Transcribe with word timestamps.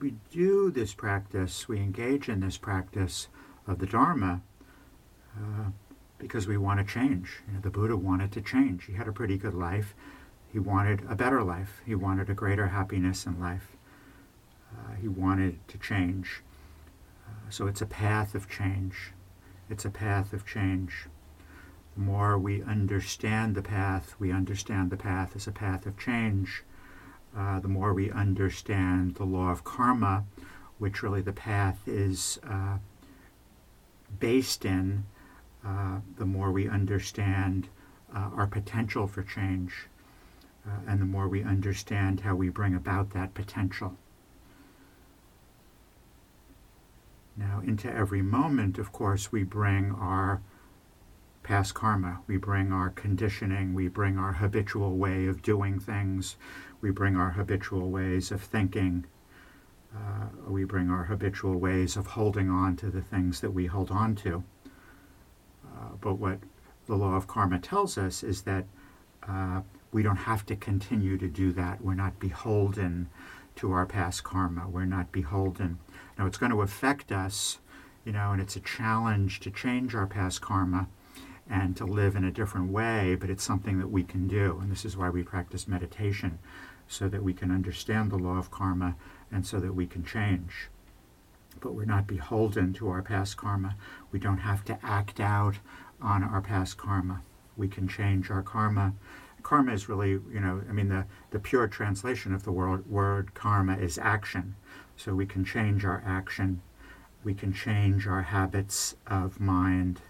we 0.00 0.14
do 0.30 0.70
this 0.70 0.92
practice, 0.92 1.68
we 1.68 1.78
engage 1.78 2.28
in 2.28 2.40
this 2.40 2.58
practice 2.58 3.28
of 3.66 3.78
the 3.78 3.86
Dharma 3.86 4.42
uh, 5.36 5.70
because 6.18 6.46
we 6.46 6.56
want 6.56 6.78
to 6.78 6.84
change. 6.84 7.40
You 7.46 7.54
know, 7.54 7.60
the 7.60 7.70
Buddha 7.70 7.96
wanted 7.96 8.32
to 8.32 8.42
change. 8.42 8.84
He 8.84 8.92
had 8.92 9.08
a 9.08 9.12
pretty 9.12 9.38
good 9.38 9.54
life. 9.54 9.94
He 10.52 10.58
wanted 10.58 11.02
a 11.08 11.14
better 11.14 11.42
life. 11.42 11.80
He 11.84 11.94
wanted 11.94 12.30
a 12.30 12.34
greater 12.34 12.68
happiness 12.68 13.26
in 13.26 13.40
life. 13.40 13.76
Uh, 14.72 14.94
he 15.00 15.08
wanted 15.08 15.66
to 15.68 15.78
change. 15.78 16.42
Uh, 17.26 17.50
so 17.50 17.66
it's 17.66 17.80
a 17.80 17.86
path 17.86 18.34
of 18.34 18.48
change. 18.48 19.12
It's 19.70 19.84
a 19.84 19.90
path 19.90 20.32
of 20.32 20.46
change. 20.46 21.06
The 21.94 22.00
more 22.00 22.38
we 22.38 22.62
understand 22.62 23.54
the 23.54 23.62
path, 23.62 24.14
we 24.18 24.30
understand 24.30 24.90
the 24.90 24.96
path 24.96 25.34
as 25.34 25.46
a 25.46 25.52
path 25.52 25.86
of 25.86 25.98
change. 25.98 26.62
Uh, 27.36 27.58
the 27.58 27.68
more 27.68 27.92
we 27.92 28.10
understand 28.10 29.16
the 29.16 29.24
law 29.24 29.50
of 29.50 29.64
karma, 29.64 30.24
which 30.78 31.02
really 31.02 31.20
the 31.20 31.32
path 31.32 31.80
is 31.86 32.38
uh, 32.48 32.78
based 34.20 34.64
in, 34.64 35.04
uh, 35.64 35.98
the 36.16 36.26
more 36.26 36.52
we 36.52 36.68
understand 36.68 37.68
uh, 38.14 38.30
our 38.36 38.46
potential 38.46 39.08
for 39.08 39.22
change, 39.22 39.88
uh, 40.66 40.78
and 40.86 41.00
the 41.00 41.06
more 41.06 41.26
we 41.26 41.42
understand 41.42 42.20
how 42.20 42.34
we 42.34 42.48
bring 42.48 42.74
about 42.74 43.10
that 43.10 43.34
potential. 43.34 43.96
Now, 47.36 47.60
into 47.66 47.92
every 47.92 48.22
moment, 48.22 48.78
of 48.78 48.92
course, 48.92 49.32
we 49.32 49.42
bring 49.42 49.90
our 49.92 50.40
past 51.44 51.74
karma, 51.74 52.20
we 52.26 52.38
bring 52.38 52.72
our 52.72 52.90
conditioning, 52.90 53.74
we 53.74 53.86
bring 53.86 54.18
our 54.18 54.32
habitual 54.32 54.96
way 54.96 55.26
of 55.26 55.42
doing 55.42 55.78
things, 55.78 56.36
we 56.80 56.90
bring 56.90 57.16
our 57.16 57.30
habitual 57.30 57.90
ways 57.90 58.32
of 58.32 58.40
thinking, 58.40 59.04
uh, 59.94 60.26
we 60.48 60.64
bring 60.64 60.90
our 60.90 61.04
habitual 61.04 61.56
ways 61.56 61.96
of 61.96 62.08
holding 62.08 62.50
on 62.50 62.74
to 62.76 62.90
the 62.90 63.02
things 63.02 63.40
that 63.40 63.50
we 63.50 63.66
hold 63.66 63.90
on 63.90 64.16
to. 64.16 64.42
Uh, 65.64 65.90
but 66.00 66.14
what 66.14 66.38
the 66.86 66.96
law 66.96 67.14
of 67.14 67.26
karma 67.26 67.58
tells 67.58 67.96
us 67.98 68.22
is 68.22 68.42
that 68.42 68.64
uh, 69.28 69.60
we 69.92 70.02
don't 70.02 70.16
have 70.16 70.44
to 70.46 70.56
continue 70.56 71.16
to 71.18 71.28
do 71.28 71.52
that. 71.52 71.80
We're 71.80 71.94
not 71.94 72.18
beholden 72.18 73.08
to 73.56 73.70
our 73.70 73.86
past 73.86 74.24
karma. 74.24 74.66
We're 74.68 74.86
not 74.86 75.12
beholden. 75.12 75.78
Now, 76.18 76.26
it's 76.26 76.38
going 76.38 76.52
to 76.52 76.62
affect 76.62 77.12
us, 77.12 77.58
you 78.04 78.12
know, 78.12 78.32
and 78.32 78.40
it's 78.40 78.56
a 78.56 78.60
challenge 78.60 79.40
to 79.40 79.50
change 79.50 79.94
our 79.94 80.06
past 80.06 80.40
karma 80.40 80.88
and 81.48 81.76
to 81.76 81.84
live 81.84 82.16
in 82.16 82.24
a 82.24 82.30
different 82.30 82.70
way, 82.70 83.14
but 83.14 83.30
it's 83.30 83.44
something 83.44 83.78
that 83.78 83.90
we 83.90 84.02
can 84.02 84.26
do. 84.26 84.58
And 84.60 84.70
this 84.70 84.84
is 84.84 84.96
why 84.96 85.10
we 85.10 85.22
practice 85.22 85.68
meditation, 85.68 86.38
so 86.88 87.08
that 87.08 87.22
we 87.22 87.34
can 87.34 87.50
understand 87.50 88.10
the 88.10 88.18
law 88.18 88.38
of 88.38 88.50
karma 88.50 88.96
and 89.30 89.46
so 89.46 89.60
that 89.60 89.74
we 89.74 89.86
can 89.86 90.04
change. 90.04 90.68
But 91.60 91.74
we're 91.74 91.84
not 91.84 92.06
beholden 92.06 92.72
to 92.74 92.88
our 92.88 93.02
past 93.02 93.36
karma. 93.36 93.76
We 94.10 94.18
don't 94.18 94.38
have 94.38 94.64
to 94.66 94.78
act 94.82 95.20
out 95.20 95.56
on 96.00 96.22
our 96.22 96.40
past 96.40 96.76
karma. 96.76 97.22
We 97.56 97.68
can 97.68 97.88
change 97.88 98.30
our 98.30 98.42
karma. 98.42 98.94
Karma 99.42 99.72
is 99.72 99.88
really, 99.88 100.10
you 100.10 100.40
know, 100.40 100.62
I 100.68 100.72
mean, 100.72 100.88
the, 100.88 101.06
the 101.30 101.38
pure 101.38 101.68
translation 101.68 102.34
of 102.34 102.44
the 102.44 102.52
word, 102.52 102.86
word 102.90 103.34
karma 103.34 103.76
is 103.76 103.98
action. 103.98 104.56
So 104.96 105.14
we 105.14 105.26
can 105.26 105.44
change 105.44 105.84
our 105.84 106.02
action. 106.06 106.62
We 107.22 107.34
can 107.34 107.52
change 107.52 108.06
our 108.06 108.22
habits 108.22 108.96
of 109.06 109.40
mind. 109.40 110.00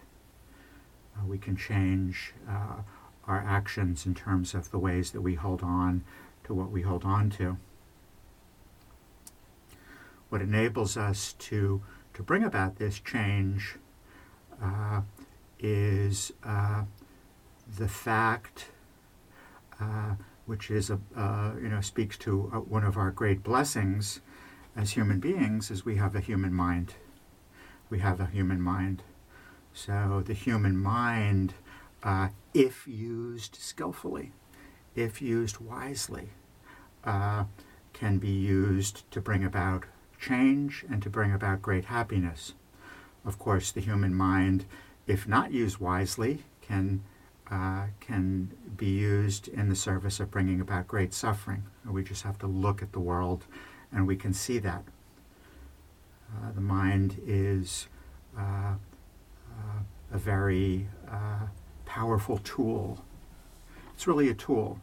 Uh, 1.16 1.26
we 1.26 1.38
can 1.38 1.56
change 1.56 2.34
uh, 2.48 2.82
our 3.26 3.38
actions 3.38 4.06
in 4.06 4.14
terms 4.14 4.54
of 4.54 4.70
the 4.70 4.78
ways 4.78 5.12
that 5.12 5.20
we 5.20 5.34
hold 5.34 5.62
on 5.62 6.04
to 6.44 6.52
what 6.52 6.70
we 6.70 6.82
hold 6.82 7.04
on 7.04 7.30
to 7.30 7.56
what 10.34 10.42
enables 10.42 10.96
us 10.96 11.32
to, 11.34 11.80
to 12.12 12.20
bring 12.20 12.42
about 12.42 12.74
this 12.74 12.98
change 12.98 13.76
uh, 14.60 15.00
is 15.60 16.32
uh, 16.42 16.82
the 17.78 17.86
fact, 17.86 18.66
uh, 19.80 20.14
which 20.46 20.72
is 20.72 20.90
a, 20.90 20.98
uh, 21.16 21.52
you 21.62 21.68
know 21.68 21.80
speaks 21.80 22.18
to 22.18 22.50
uh, 22.52 22.58
one 22.58 22.82
of 22.82 22.96
our 22.96 23.12
great 23.12 23.44
blessings 23.44 24.22
as 24.74 24.90
human 24.90 25.20
beings, 25.20 25.70
is 25.70 25.84
we 25.84 25.94
have 25.98 26.16
a 26.16 26.20
human 26.20 26.52
mind. 26.52 26.94
We 27.88 28.00
have 28.00 28.18
a 28.18 28.26
human 28.26 28.60
mind. 28.60 29.04
So 29.74 30.22
the 30.24 30.34
human 30.34 30.78
mind, 30.78 31.54
uh, 32.02 32.28
if 32.54 32.86
used 32.86 33.56
skillfully, 33.56 34.32
if 34.94 35.20
used 35.20 35.58
wisely, 35.58 36.30
can 37.92 38.18
be 38.18 38.30
used 38.30 39.10
to 39.10 39.20
bring 39.20 39.44
about 39.44 39.84
change 40.20 40.84
and 40.88 41.02
to 41.02 41.10
bring 41.10 41.32
about 41.32 41.60
great 41.60 41.86
happiness. 41.86 42.54
Of 43.24 43.38
course, 43.38 43.72
the 43.72 43.80
human 43.80 44.14
mind, 44.14 44.64
if 45.06 45.26
not 45.26 45.52
used 45.52 45.78
wisely, 45.78 46.44
can 46.62 47.02
uh, 47.50 47.88
can 48.00 48.50
be 48.76 48.86
used 48.86 49.48
in 49.48 49.68
the 49.68 49.76
service 49.76 50.18
of 50.20 50.30
bringing 50.30 50.60
about 50.60 50.88
great 50.88 51.12
suffering. 51.12 51.64
We 51.84 52.02
just 52.02 52.22
have 52.22 52.38
to 52.38 52.46
look 52.46 52.80
at 52.80 52.92
the 52.92 53.00
world, 53.00 53.44
and 53.92 54.06
we 54.06 54.16
can 54.16 54.32
see 54.32 54.58
that. 54.60 54.84
Uh, 56.32 56.52
the 56.52 56.60
mind 56.60 57.20
is 57.26 57.88
uh, 58.38 58.40
uh 58.40 58.76
a 60.14 60.18
very 60.18 60.86
uh, 61.10 61.46
powerful 61.84 62.38
tool. 62.38 63.04
It's 63.92 64.06
really 64.06 64.30
a 64.30 64.34
tool. 64.34 64.78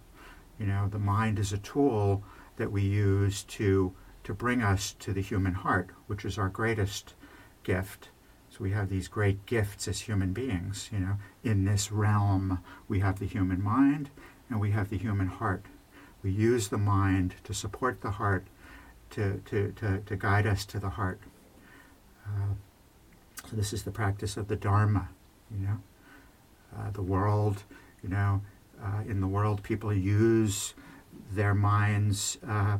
You 0.59 0.67
know, 0.67 0.87
the 0.87 0.99
mind 0.99 1.39
is 1.39 1.53
a 1.53 1.57
tool 1.57 2.23
that 2.57 2.71
we 2.71 2.83
use 2.83 3.43
to 3.43 3.93
to 4.23 4.33
bring 4.35 4.61
us 4.61 4.93
to 4.99 5.13
the 5.13 5.21
human 5.21 5.53
heart, 5.53 5.89
which 6.05 6.25
is 6.25 6.37
our 6.37 6.49
greatest 6.49 7.15
gift. 7.63 8.09
So 8.51 8.57
we 8.59 8.69
have 8.71 8.87
these 8.87 9.07
great 9.07 9.47
gifts 9.47 9.87
as 9.87 10.01
human 10.01 10.31
beings, 10.31 10.89
you 10.91 10.99
know. 10.99 11.15
In 11.43 11.65
this 11.65 11.91
realm, 11.91 12.59
we 12.87 12.99
have 12.99 13.17
the 13.17 13.25
human 13.25 13.63
mind 13.63 14.11
and 14.47 14.59
we 14.59 14.71
have 14.71 14.89
the 14.89 14.97
human 14.97 15.27
heart. 15.27 15.65
We 16.21 16.29
use 16.29 16.67
the 16.67 16.77
mind 16.77 17.33
to 17.45 17.53
support 17.53 18.01
the 18.01 18.11
heart, 18.11 18.45
to, 19.11 19.41
to, 19.45 19.71
to, 19.77 20.01
to 20.05 20.15
guide 20.15 20.45
us 20.45 20.65
to 20.65 20.79
the 20.79 20.89
heart. 20.89 21.21
Uh, 22.23 22.53
so 23.49 23.55
this 23.55 23.73
is 23.73 23.83
the 23.83 23.91
practice 23.91 24.37
of 24.37 24.49
the 24.49 24.55
Dharma, 24.55 25.09
you 25.53 25.67
know. 25.67 25.77
Uh, 26.77 26.89
the 26.91 27.01
world, 27.01 27.63
you 28.01 28.09
know, 28.09 28.41
uh, 28.81 29.01
in 29.05 29.19
the 29.19 29.27
world, 29.27 29.61
people 29.61 29.93
use 29.93 30.73
their 31.31 31.53
minds 31.53 32.37
uh, 32.47 32.77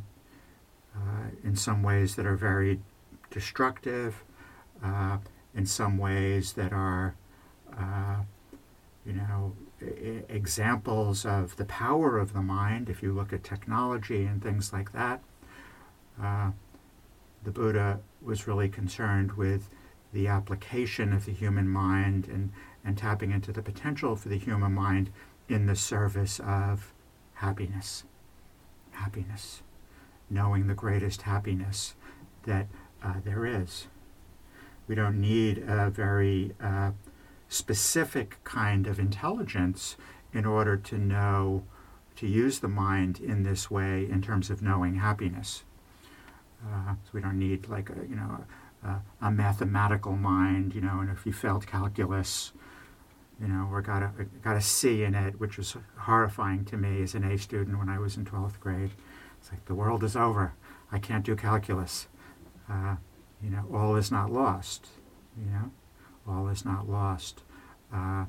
uh, 0.96 1.00
in 1.44 1.56
some 1.56 1.84
ways 1.84 2.16
that 2.16 2.26
are 2.26 2.36
very 2.38 2.80
destructive, 3.30 4.24
uh, 4.84 5.18
in 5.54 5.66
some 5.66 5.98
ways 5.98 6.54
that 6.54 6.72
are, 6.72 7.16
uh, 7.78 8.18
you 9.06 9.14
know, 9.14 9.54
I- 9.82 10.24
examples 10.30 11.26
of 11.26 11.58
the 11.58 11.66
power 11.66 12.18
of 12.18 12.34
the 12.34 12.42
mind. 12.42 12.90
If 12.90 13.04
you 13.04 13.12
look 13.14 13.34
at 13.34 13.44
technology 13.44 14.26
and 14.26 14.42
things 14.42 14.72
like 14.72 14.92
that, 14.94 15.22
the 17.44 17.52
Buddha 17.52 18.00
was 18.22 18.48
really 18.48 18.70
concerned 18.70 19.32
with 19.34 19.70
the 20.14 20.28
application 20.28 21.14
of 21.14 21.26
the 21.26 21.32
human 21.32 21.68
mind 21.68 22.28
and, 22.28 22.52
and 22.84 22.98
tapping 22.98 23.32
into 23.32 23.52
the 23.52 23.62
potential 23.62 24.16
for 24.16 24.30
the 24.30 24.38
human 24.38 24.74
mind 24.74 25.10
in 25.48 25.66
the 25.66 25.76
service 25.76 26.40
of 26.40 26.94
happiness. 27.36 28.04
Happiness 28.92 29.62
knowing 30.32 30.68
the 30.68 30.74
greatest 30.74 31.24
happiness 31.24 31.94
that 32.44 32.68
uh, 33.04 33.16
there 33.24 33.46
is. 33.46 33.88
We 34.88 34.96
don't 34.96 35.20
need 35.20 35.64
a 35.68 35.90
very 35.90 36.54
uh, 36.62 36.92
specific 37.50 38.38
kind 38.44 38.88
of 38.88 38.98
intelligence 38.98 39.98
in 40.34 40.46
order 40.46 40.78
to 40.78 40.98
know, 40.98 41.64
to 42.16 42.28
use 42.28 42.60
the 42.60 42.68
mind 42.68 43.20
in 43.20 43.44
this 43.44 43.70
way 43.70 44.10
in 44.10 44.22
terms 44.22 44.50
of 44.50 44.62
knowing 44.62 44.96
happiness. 44.96 45.64
Uh, 46.66 46.94
so 47.04 47.10
we 47.14 47.22
don't 47.22 47.40
need 47.40 47.68
like 47.68 47.90
a, 47.90 48.08
you 48.08 48.16
know, 48.16 48.46
a, 48.84 48.98
a, 49.22 49.32
mathematical 49.32 50.16
mind, 50.16 50.74
you 50.74 50.82
know, 50.82 51.00
and 51.00 51.10
if 51.10 51.26
you 51.26 51.34
failed 51.34 51.68
calculus, 51.68 52.52
you 53.40 53.48
know, 53.48 53.68
or 53.72 53.82
got 53.82 54.04
a, 54.04 54.12
got 54.44 54.56
a 54.56 54.62
C 54.62 55.04
in 55.04 55.16
it, 55.16 55.40
which 55.40 55.58
was 55.58 55.76
horrifying 55.98 56.66
to 56.66 56.78
me 56.78 57.02
as 57.02 57.16
an 57.16 57.24
A 57.24 57.38
student 57.38 57.78
when 57.80 57.90
I 57.90 58.00
was 58.00 58.18
in 58.18 58.26
12th 58.26 58.60
grade. 58.60 58.92
It's 59.40 59.52
like 59.52 59.66
the 59.66 59.76
world 59.76 60.04
is 60.04 60.16
over. 60.16 60.54
I 60.92 61.00
can't 61.00 61.26
do 61.26 61.36
calculus. 61.36 62.08
Uh, 62.70 62.96
you 63.42 63.50
know, 63.50 63.66
all 63.74 63.96
is 63.96 64.12
not 64.12 64.32
lost. 64.32 64.88
You 65.38 65.52
know, 65.52 65.72
all 66.28 66.48
is 66.50 66.64
not 66.66 66.88
lost. 66.88 67.42
Uh, 67.94 68.26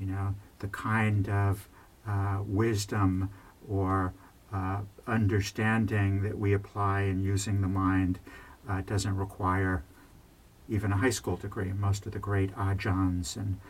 you 0.00 0.06
know, 0.06 0.34
the 0.60 0.68
kind 0.68 1.28
of 1.28 1.68
uh, 2.06 2.38
wisdom 2.46 3.30
or 3.68 4.14
uh, 4.52 4.80
understanding 5.06 6.22
that 6.22 6.38
we 6.38 6.52
apply 6.52 7.02
in 7.02 7.20
using 7.20 7.60
the 7.60 7.68
mind 7.68 8.18
uh, 8.68 8.80
doesn't 8.82 9.16
require 9.16 9.84
even 10.68 10.92
a 10.92 10.96
high 10.96 11.10
school 11.10 11.36
degree. 11.36 11.72
Most 11.72 12.06
of 12.06 12.12
the 12.12 12.18
great 12.18 12.54
ajahns 12.56 13.36
and 13.36 13.60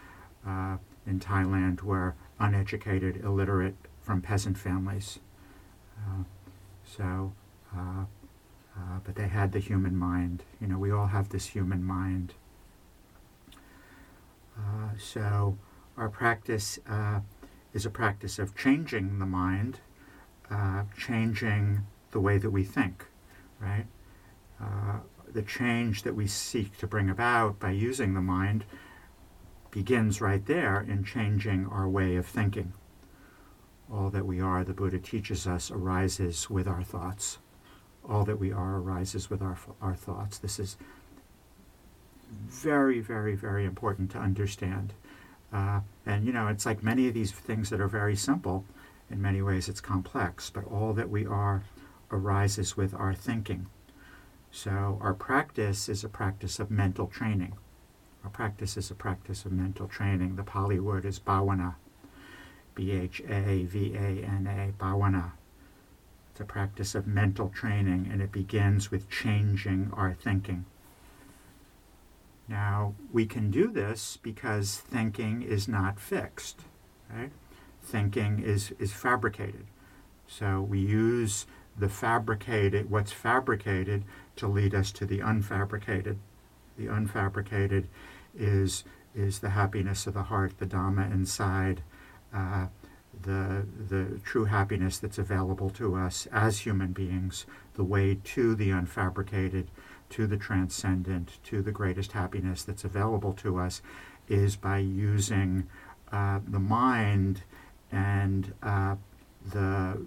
uh, 0.47 0.77
in 1.07 1.21
Thailand 1.21 1.83
were 1.83 2.15
uneducated, 2.39 3.23
illiterate, 3.25 3.77
from 4.03 4.21
peasant 4.21 4.59
families. 4.59 5.19
Uh, 5.99 6.25
so 6.85 7.33
uh, 7.77 8.05
uh, 8.77 8.99
but 9.05 9.15
they 9.15 9.29
had 9.29 9.53
the 9.53 9.59
human 9.59 9.97
mind. 9.97 10.43
You 10.61 10.67
know, 10.67 10.79
we 10.79 10.91
all 10.91 11.07
have 11.07 11.29
this 11.29 11.47
human 11.47 11.85
mind. 11.85 12.35
Uh, 14.59 14.91
so 14.99 15.57
our 15.97 16.09
practice 16.09 16.79
uh, 16.89 17.21
is 17.73 17.87
a 17.87 17.91
practice 17.91 18.39
of 18.39 18.57
changing 18.57 19.19
the 19.19 19.27
mind, 19.27 19.81
changing 20.97 21.87
the 22.11 22.21
way 22.21 22.39
that 22.39 22.51
we 22.51 22.63
think, 22.63 23.07
right? 23.61 23.87
The 25.35 25.43
change 25.43 26.05
that 26.05 26.15
we 26.15 26.29
seek 26.29 26.79
to 26.79 26.87
bring 26.87 27.11
about 27.11 27.59
by 27.59 27.73
using 27.73 28.15
the 28.15 28.21
mind 28.21 28.65
begins 29.73 30.21
right 30.21 30.47
there 30.47 30.81
in 30.81 31.03
changing 31.03 31.67
our 31.67 31.89
way 31.89 32.15
of 32.15 32.25
thinking. 32.25 32.73
All 33.93 34.11
that 34.11 34.27
we 34.27 34.41
are, 34.41 34.63
the 34.63 34.73
Buddha 34.73 35.01
teaches 35.01 35.45
us, 35.45 35.73
arises 35.73 36.49
with 36.49 36.69
our 36.69 36.85
thoughts. 36.85 37.39
All 38.09 38.25
that 38.25 38.39
we 38.39 38.53
are 38.53 38.77
arises 38.77 39.29
with 39.29 39.43
our, 39.43 39.59
our 39.83 39.97
thoughts. 39.97 40.39
This 40.39 40.61
is 40.61 40.77
very, 42.49 43.01
very, 43.01 43.35
very 43.35 43.65
important 43.65 44.13
to 44.13 44.19
understand. 44.19 44.93
Uh, 45.53 45.81
and, 46.07 46.25
you 46.25 46.33
know, 46.33 46.47
it's 46.47 46.65
like 46.65 46.85
many 46.85 47.09
of 47.09 47.15
these 47.15 47.33
things 47.33 47.71
that 47.71 47.81
are 47.81 47.89
very 47.89 48.15
simple. 48.15 48.65
In 49.11 49.21
many 49.21 49.43
ways, 49.43 49.69
it's 49.69 49.81
complex, 49.81 50.49
but 50.49 50.65
all 50.65 50.93
that 50.93 51.11
we 51.11 51.27
are 51.27 51.65
arises 52.13 52.77
with 52.77 52.95
our 52.95 53.15
thinking. 53.15 53.67
So, 54.55 54.99
our 55.01 55.15
practice 55.15 55.89
is 55.89 56.05
a 56.05 56.09
practice 56.09 56.61
of 56.61 56.71
mental 56.71 57.09
training. 57.09 57.55
Our 58.23 58.31
practice 58.31 58.77
is 58.77 58.89
a 58.89 58.95
practice 58.95 59.45
of 59.45 59.51
mental 59.51 59.89
training. 59.89 60.37
The 60.37 60.45
Pali 60.45 60.79
word 60.79 61.05
is 61.05 61.19
bhavana, 61.19 61.75
B 62.77 62.93
H 62.93 63.21
A 63.29 63.65
V 63.65 63.97
A 63.97 64.25
N 64.25 64.47
A, 64.47 64.81
bhavana. 64.81 65.33
It's 66.31 66.41
a 66.41 66.45
practice 66.45 66.95
of 66.95 67.05
mental 67.05 67.49
training, 67.49 68.09
and 68.13 68.23
it 68.23 68.31
begins 68.31 68.93
with 68.93 69.11
changing 69.11 69.91
our 69.93 70.15
thinking. 70.15 70.67
Now, 72.47 72.95
we 73.13 73.27
can 73.27 73.51
do 73.51 73.73
this 73.73 74.19
because 74.23 74.77
thinking 74.77 75.43
is 75.43 75.67
not 75.67 75.99
fixed, 75.99 76.61
right? 77.13 77.33
Thinking 77.83 78.39
is, 78.39 78.73
is 78.79 78.93
fabricated. 78.93 79.67
So 80.29 80.61
we 80.61 80.79
use 80.79 81.47
the 81.77 81.89
fabricated, 81.89 82.89
what's 82.89 83.13
fabricated, 83.13 84.05
to 84.37 84.49
lead 84.49 84.75
us 84.75 84.93
to 84.93 85.07
the 85.07 85.21
unfabricated. 85.21 86.17
The 86.77 86.87
unfabricated 86.87 87.85
is, 88.37 88.85
is 89.15 89.39
the 89.39 89.51
happiness 89.51 90.07
of 90.07 90.15
the 90.15 90.25
heart, 90.25 90.59
the 90.59 90.67
Dhamma 90.67 91.11
inside, 91.13 91.83
uh, 92.35 92.67
the, 93.23 93.65
the 93.89 94.21
true 94.25 94.47
happiness 94.47 94.99
that's 94.99 95.19
available 95.19 95.71
to 95.71 95.95
us 95.95 96.27
as 96.33 96.61
human 96.61 96.93
beings, 96.93 97.47
the 97.75 97.85
way 97.85 98.19
to 98.25 98.55
the 98.55 98.71
unfabricated 98.71 99.67
to 100.11 100.27
the 100.27 100.37
transcendent, 100.37 101.39
to 101.45 101.63
the 101.63 101.73
greatest 101.73 102.13
happiness 102.13 102.63
that's 102.63 102.85
available 102.85 103.33
to 103.33 103.59
us, 103.59 103.83
is 104.29 104.57
by 104.57 104.79
using 104.79 105.67
uh, 106.13 106.41
the 106.47 106.59
mind 106.59 107.43
and 107.91 108.53
uh, 108.63 108.95
the 109.53 110.01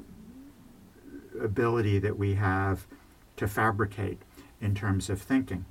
ability 1.41 1.99
that 1.99 2.17
we 2.17 2.35
have 2.35 2.85
to 3.37 3.47
fabricate 3.47 4.21
in 4.59 4.75
terms 4.75 5.09
of 5.09 5.21
thinking. 5.21 5.65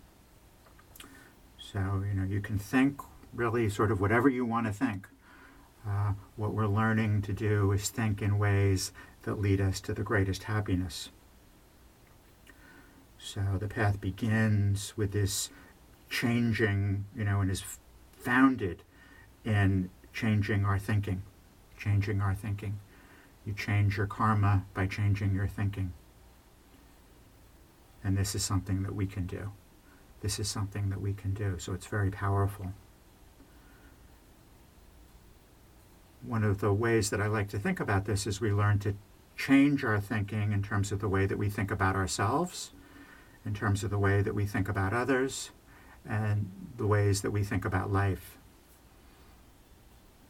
So, 1.58 2.02
you 2.06 2.14
know, 2.14 2.24
you 2.24 2.40
can 2.40 2.58
think 2.58 3.00
really 3.34 3.68
sort 3.68 3.90
of 3.90 4.00
whatever 4.00 4.28
you 4.28 4.44
want 4.44 4.66
to 4.66 4.72
think. 4.72 5.08
Uh, 5.86 6.12
what 6.36 6.54
we're 6.54 6.66
learning 6.66 7.22
to 7.22 7.32
do 7.32 7.70
is 7.72 7.90
think 7.90 8.22
in 8.22 8.38
ways 8.38 8.92
that 9.22 9.40
lead 9.40 9.60
us 9.60 9.80
to 9.80 9.94
the 9.94 10.02
greatest 10.02 10.44
happiness. 10.44 11.10
So 13.18 13.40
the 13.58 13.68
path 13.68 14.00
begins 14.00 14.96
with 14.96 15.12
this 15.12 15.50
changing, 16.08 17.04
you 17.16 17.24
know, 17.24 17.40
and 17.40 17.50
is 17.50 17.64
founded 18.12 18.82
in 19.44 19.90
changing 20.12 20.64
our 20.64 20.78
thinking, 20.78 21.22
changing 21.76 22.20
our 22.20 22.34
thinking. 22.34 22.78
You 23.44 23.52
change 23.52 23.96
your 23.96 24.06
karma 24.06 24.64
by 24.74 24.86
changing 24.86 25.34
your 25.34 25.46
thinking. 25.46 25.92
And 28.04 28.16
this 28.16 28.34
is 28.34 28.44
something 28.44 28.82
that 28.82 28.94
we 28.94 29.06
can 29.06 29.26
do. 29.26 29.52
This 30.20 30.38
is 30.38 30.48
something 30.48 30.90
that 30.90 31.00
we 31.00 31.12
can 31.12 31.34
do. 31.34 31.58
So 31.58 31.72
it's 31.72 31.86
very 31.86 32.10
powerful. 32.10 32.72
One 36.22 36.44
of 36.44 36.60
the 36.60 36.72
ways 36.72 37.10
that 37.10 37.20
I 37.20 37.26
like 37.26 37.48
to 37.50 37.58
think 37.58 37.80
about 37.80 38.04
this 38.04 38.26
is 38.26 38.40
we 38.40 38.52
learn 38.52 38.78
to 38.80 38.96
change 39.36 39.84
our 39.84 40.00
thinking 40.00 40.52
in 40.52 40.62
terms 40.62 40.90
of 40.90 41.00
the 41.00 41.08
way 41.08 41.26
that 41.26 41.36
we 41.36 41.50
think 41.50 41.70
about 41.70 41.94
ourselves 41.94 42.72
in 43.46 43.54
terms 43.54 43.84
of 43.84 43.90
the 43.90 43.98
way 43.98 44.22
that 44.22 44.34
we 44.34 44.44
think 44.44 44.68
about 44.68 44.92
others 44.92 45.50
and 46.08 46.50
the 46.76 46.86
ways 46.86 47.22
that 47.22 47.30
we 47.30 47.44
think 47.44 47.64
about 47.64 47.92
life. 47.92 48.38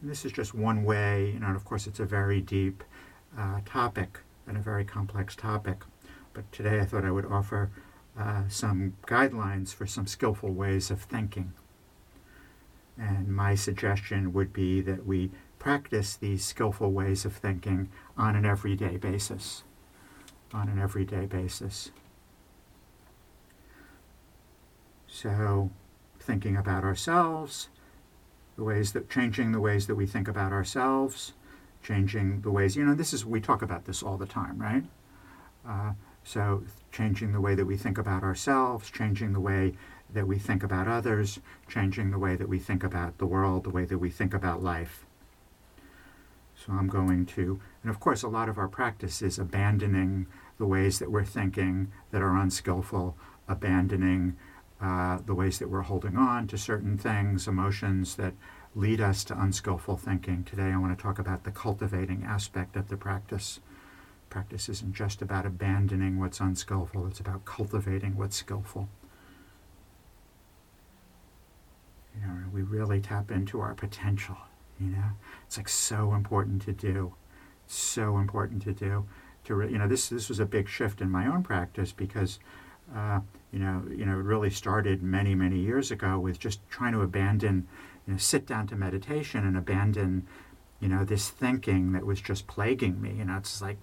And 0.01 0.09
this 0.09 0.23
is 0.23 0.31
just 0.31 0.53
one 0.53 0.83
way, 0.83 1.31
you 1.33 1.39
know, 1.39 1.47
and 1.47 1.55
of 1.55 1.65
course 1.65 1.87
it's 1.87 1.99
a 1.99 2.05
very 2.05 2.39
deep 2.39 2.83
uh, 3.37 3.61
topic 3.65 4.19
and 4.45 4.55
a 4.55 4.61
very 4.61 4.85
complex 4.85 5.35
topic. 5.35 5.83
But 6.37 6.51
today 6.51 6.79
I 6.79 6.85
thought 6.85 7.03
I 7.03 7.09
would 7.09 7.25
offer 7.25 7.71
uh, 8.15 8.43
some 8.47 8.93
guidelines 9.07 9.73
for 9.73 9.87
some 9.87 10.05
skillful 10.05 10.51
ways 10.51 10.91
of 10.91 11.01
thinking. 11.01 11.53
And 12.95 13.35
my 13.35 13.55
suggestion 13.55 14.33
would 14.33 14.53
be 14.53 14.81
that 14.81 15.07
we 15.07 15.31
practice 15.57 16.15
these 16.15 16.45
skillful 16.45 16.91
ways 16.91 17.25
of 17.25 17.33
thinking 17.33 17.89
on 18.15 18.35
an 18.35 18.45
everyday 18.45 18.97
basis. 18.97 19.63
On 20.53 20.69
an 20.69 20.77
everyday 20.77 21.25
basis. 21.25 21.89
So, 25.07 25.71
thinking 26.19 26.55
about 26.55 26.83
ourselves, 26.83 27.69
the 28.57 28.63
ways 28.63 28.91
that 28.91 29.09
changing 29.09 29.53
the 29.53 29.59
ways 29.59 29.87
that 29.87 29.95
we 29.95 30.05
think 30.05 30.27
about 30.27 30.51
ourselves, 30.51 31.33
changing 31.81 32.41
the 32.41 32.51
ways, 32.51 32.75
you 32.75 32.85
know, 32.85 32.93
this 32.93 33.11
is, 33.11 33.25
we 33.25 33.41
talk 33.41 33.63
about 33.63 33.85
this 33.85 34.03
all 34.03 34.17
the 34.17 34.27
time, 34.27 34.59
right? 34.59 34.83
Uh, 35.67 35.93
so, 36.27 36.65
changing 36.91 37.31
the 37.31 37.39
way 37.39 37.55
that 37.55 37.65
we 37.65 37.77
think 37.77 37.97
about 37.97 38.21
ourselves, 38.21 38.91
changing 38.91 39.31
the 39.31 39.39
way 39.39 39.75
that 40.13 40.27
we 40.27 40.37
think 40.37 40.61
about 40.61 40.85
others, 40.85 41.39
changing 41.69 42.11
the 42.11 42.19
way 42.19 42.35
that 42.35 42.49
we 42.49 42.59
think 42.59 42.83
about 42.83 43.17
the 43.17 43.25
world, 43.25 43.63
the 43.63 43.69
way 43.69 43.85
that 43.85 43.99
we 43.99 44.09
think 44.09 44.33
about 44.33 44.61
life. 44.61 45.05
So, 46.53 46.73
I'm 46.73 46.89
going 46.89 47.27
to, 47.27 47.61
and 47.81 47.89
of 47.89 48.01
course, 48.01 48.23
a 48.23 48.27
lot 48.27 48.49
of 48.49 48.57
our 48.57 48.67
practice 48.67 49.21
is 49.21 49.39
abandoning 49.39 50.27
the 50.57 50.65
ways 50.65 50.99
that 50.99 51.09
we're 51.09 51.23
thinking 51.23 51.93
that 52.11 52.21
are 52.21 52.35
unskillful, 52.35 53.15
abandoning 53.47 54.35
uh, 54.81 55.19
the 55.25 55.33
ways 55.33 55.59
that 55.59 55.69
we're 55.69 55.83
holding 55.83 56.17
on 56.17 56.45
to 56.47 56.57
certain 56.57 56.97
things, 56.97 57.47
emotions 57.47 58.17
that 58.17 58.33
lead 58.75 58.99
us 58.99 59.23
to 59.23 59.41
unskillful 59.41 59.95
thinking. 59.95 60.43
Today, 60.43 60.73
I 60.73 60.77
want 60.77 60.97
to 60.97 61.01
talk 61.01 61.19
about 61.19 61.45
the 61.45 61.51
cultivating 61.51 62.25
aspect 62.25 62.75
of 62.75 62.89
the 62.89 62.97
practice. 62.97 63.61
Practice 64.29 64.69
isn't 64.69 64.93
just 64.93 65.21
about 65.21 65.45
abandoning 65.45 66.19
what's 66.19 66.39
unskillful, 66.39 67.07
it's 67.07 67.19
about 67.19 67.45
cultivating 67.45 68.17
what's 68.17 68.35
skillful. 68.35 68.89
You 72.15 72.27
know, 72.27 72.33
we 72.51 72.61
really 72.63 72.99
tap 72.99 73.31
into 73.31 73.59
our 73.59 73.73
potential, 73.73 74.37
you 74.79 74.87
know. 74.87 75.11
It's 75.45 75.57
like 75.57 75.69
so 75.69 76.13
important 76.13 76.61
to 76.63 76.73
do. 76.73 77.13
So 77.67 78.17
important 78.17 78.63
to 78.63 78.73
do. 78.73 79.05
To 79.45 79.55
re- 79.55 79.71
you 79.71 79.77
know, 79.77 79.87
this 79.87 80.09
this 80.09 80.29
was 80.29 80.39
a 80.39 80.45
big 80.45 80.67
shift 80.67 80.99
in 80.99 81.11
my 81.11 81.27
own 81.27 81.43
practice 81.43 81.91
because 81.91 82.39
uh, 82.95 83.19
you 83.51 83.59
know, 83.59 83.83
you 83.89 84.05
know, 84.05 84.13
it 84.13 84.23
really 84.23 84.49
started 84.49 85.01
many, 85.03 85.35
many 85.35 85.59
years 85.59 85.91
ago 85.91 86.19
with 86.19 86.39
just 86.39 86.59
trying 86.69 86.93
to 86.93 87.01
abandon, 87.01 87.67
you 88.05 88.13
know, 88.13 88.17
sit 88.17 88.45
down 88.45 88.67
to 88.67 88.75
meditation 88.75 89.45
and 89.45 89.57
abandon, 89.57 90.25
you 90.79 90.87
know, 90.87 91.03
this 91.03 91.29
thinking 91.29 91.91
that 91.93 92.05
was 92.05 92.21
just 92.21 92.47
plaguing 92.47 93.01
me. 93.01 93.15
You 93.17 93.25
know, 93.25 93.37
it's 93.37 93.61
like, 93.61 93.77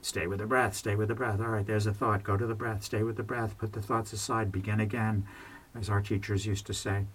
stay 0.00 0.26
with 0.26 0.38
the 0.38 0.46
breath, 0.46 0.74
stay 0.74 0.94
with 0.94 1.08
the 1.08 1.14
breath. 1.14 1.40
All 1.40 1.48
right, 1.48 1.66
there's 1.66 1.86
a 1.86 1.92
thought, 1.92 2.24
go 2.24 2.36
to 2.36 2.46
the 2.46 2.54
breath, 2.54 2.84
stay 2.84 3.02
with 3.02 3.16
the 3.16 3.22
breath, 3.22 3.58
put 3.58 3.72
the 3.72 3.82
thoughts 3.82 4.12
aside, 4.12 4.52
begin 4.52 4.80
again, 4.80 5.26
as 5.74 5.88
our 5.88 6.00
teachers 6.00 6.46
used 6.46 6.66
to 6.66 6.74
say. 6.74 7.06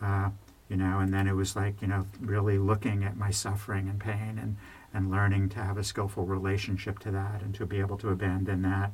Uh, 0.00 0.30
you 0.68 0.76
know, 0.76 0.98
and 0.98 1.14
then 1.14 1.28
it 1.28 1.34
was 1.34 1.54
like, 1.54 1.80
you 1.80 1.88
know, 1.88 2.06
really 2.20 2.58
looking 2.58 3.04
at 3.04 3.16
my 3.16 3.30
suffering 3.30 3.88
and 3.88 4.00
pain 4.00 4.38
and, 4.40 4.56
and 4.92 5.10
learning 5.10 5.48
to 5.50 5.62
have 5.62 5.78
a 5.78 5.84
skillful 5.84 6.26
relationship 6.26 6.98
to 7.00 7.10
that 7.12 7.42
and 7.42 7.54
to 7.54 7.66
be 7.66 7.78
able 7.78 7.96
to 7.98 8.08
abandon 8.08 8.62
that. 8.62 8.92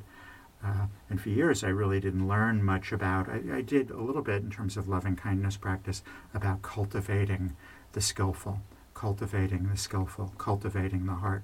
Uh, 0.63 0.85
and 1.09 1.19
for 1.19 1.29
years, 1.29 1.63
I 1.63 1.69
really 1.69 1.99
didn't 1.99 2.27
learn 2.27 2.63
much 2.63 2.91
about. 2.91 3.27
I, 3.27 3.41
I, 3.57 3.61
did 3.61 3.91
a 3.91 4.01
little 4.01 4.21
bit 4.21 4.43
in 4.43 4.49
terms 4.49 4.77
of 4.77 4.87
loving 4.87 5.17
kindness 5.17 5.57
practice 5.57 6.03
about 6.33 6.61
cultivating 6.61 7.53
the 7.91 7.99
skillful, 7.99 8.61
cultivating 8.93 9.67
the 9.67 9.75
skillful, 9.75 10.33
cultivating 10.37 11.05
the 11.05 11.15
heart. 11.15 11.43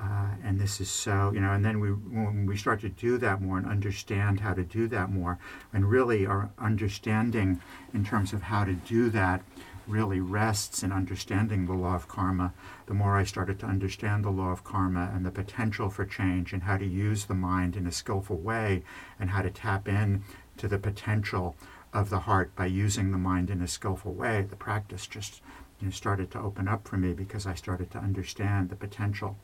Uh, 0.00 0.28
and 0.42 0.58
this 0.58 0.80
is 0.80 0.90
so, 0.90 1.30
you 1.34 1.40
know, 1.40 1.52
and 1.52 1.62
then 1.62 1.78
we, 1.78 1.90
when 1.90 2.46
we 2.46 2.56
start 2.56 2.80
to 2.80 2.88
do 2.88 3.18
that 3.18 3.42
more 3.42 3.58
and 3.58 3.66
understand 3.66 4.40
how 4.40 4.54
to 4.54 4.64
do 4.64 4.88
that 4.88 5.10
more, 5.10 5.38
and 5.74 5.90
really 5.90 6.24
our 6.24 6.50
understanding 6.58 7.60
in 7.92 8.02
terms 8.04 8.32
of 8.32 8.42
how 8.42 8.64
to 8.64 8.72
do 8.72 9.10
that 9.10 9.42
really 9.86 10.20
rests 10.20 10.82
in 10.82 10.92
understanding 10.92 11.66
the 11.66 11.74
law 11.74 11.94
of 11.94 12.08
karma, 12.08 12.52
the 12.86 12.94
more 12.94 13.16
I 13.16 13.24
started 13.24 13.58
to 13.58 13.66
understand 13.66 14.24
the 14.24 14.30
law 14.30 14.52
of 14.52 14.64
karma 14.64 15.10
and 15.14 15.26
the 15.26 15.30
potential 15.30 15.90
for 15.90 16.06
change 16.06 16.52
and 16.52 16.62
how 16.62 16.78
to 16.78 16.86
use 16.86 17.26
the 17.26 17.34
mind 17.34 17.76
in 17.76 17.86
a 17.86 17.92
skillful 17.92 18.38
way 18.38 18.82
and 19.18 19.30
how 19.30 19.42
to 19.42 19.50
tap 19.50 19.86
in 19.88 20.22
to 20.56 20.68
the 20.68 20.78
potential 20.78 21.56
of 21.92 22.08
the 22.08 22.20
heart 22.20 22.54
by 22.54 22.66
using 22.66 23.10
the 23.10 23.18
mind 23.18 23.50
in 23.50 23.60
a 23.60 23.68
skillful 23.68 24.14
way, 24.14 24.46
the 24.48 24.56
practice 24.56 25.06
just 25.06 25.42
you 25.80 25.86
know, 25.86 25.90
started 25.90 26.30
to 26.30 26.38
open 26.38 26.68
up 26.68 26.86
for 26.86 26.96
me 26.96 27.12
because 27.12 27.46
I 27.46 27.54
started 27.54 27.90
to 27.90 27.98
understand 27.98 28.70
the 28.70 28.76
potential 28.76 29.36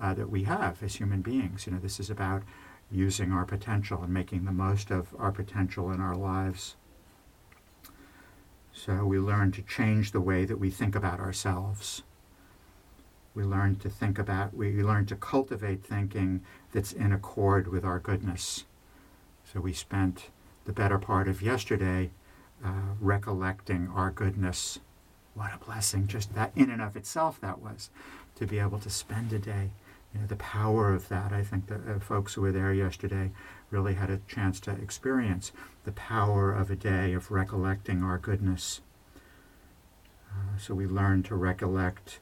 uh, 0.00 0.14
that 0.14 0.30
we 0.30 0.44
have 0.44 0.82
as 0.82 0.96
human 0.96 1.22
beings. 1.22 1.66
You 1.66 1.72
know, 1.72 1.78
this 1.78 2.00
is 2.00 2.10
about 2.10 2.42
using 2.90 3.32
our 3.32 3.44
potential 3.44 4.02
and 4.02 4.12
making 4.12 4.44
the 4.44 4.52
most 4.52 4.90
of 4.90 5.14
our 5.18 5.32
potential 5.32 5.90
in 5.90 6.00
our 6.00 6.14
lives. 6.14 6.76
So 8.72 9.04
we 9.04 9.18
learn 9.18 9.52
to 9.52 9.62
change 9.62 10.12
the 10.12 10.20
way 10.20 10.44
that 10.44 10.58
we 10.58 10.70
think 10.70 10.94
about 10.94 11.18
ourselves. 11.18 12.02
We 13.34 13.42
learn 13.42 13.76
to 13.76 13.90
think 13.90 14.18
about, 14.18 14.54
we 14.54 14.82
learn 14.82 15.06
to 15.06 15.16
cultivate 15.16 15.84
thinking 15.84 16.42
that's 16.72 16.92
in 16.92 17.12
accord 17.12 17.68
with 17.68 17.84
our 17.84 17.98
goodness. 17.98 18.64
So 19.44 19.60
we 19.60 19.72
spent 19.72 20.30
the 20.64 20.72
better 20.72 20.98
part 20.98 21.28
of 21.28 21.42
yesterday 21.42 22.10
uh, 22.64 22.94
recollecting 23.00 23.88
our 23.94 24.10
goodness. 24.10 24.78
What 25.34 25.52
a 25.54 25.64
blessing, 25.64 26.06
just 26.06 26.34
that 26.34 26.52
in 26.56 26.70
and 26.70 26.80
of 26.80 26.96
itself, 26.96 27.40
that 27.40 27.60
was 27.60 27.90
to 28.36 28.46
be 28.46 28.58
able 28.58 28.78
to 28.80 28.90
spend 28.90 29.32
a 29.32 29.38
day. 29.38 29.70
You 30.16 30.22
know, 30.22 30.28
the 30.28 30.36
power 30.36 30.94
of 30.94 31.10
that, 31.10 31.30
I 31.30 31.42
think 31.42 31.66
the 31.66 31.74
uh, 31.74 31.98
folks 31.98 32.32
who 32.32 32.40
were 32.40 32.52
there 32.52 32.72
yesterday 32.72 33.32
really 33.70 33.92
had 33.92 34.08
a 34.08 34.20
chance 34.26 34.58
to 34.60 34.70
experience 34.70 35.52
the 35.84 35.92
power 35.92 36.54
of 36.54 36.70
a 36.70 36.76
day 36.76 37.12
of 37.12 37.30
recollecting 37.30 38.02
our 38.02 38.16
goodness. 38.16 38.80
Uh, 40.30 40.56
so 40.58 40.74
we 40.74 40.86
learn 40.86 41.22
to 41.24 41.34
recollect 41.34 42.20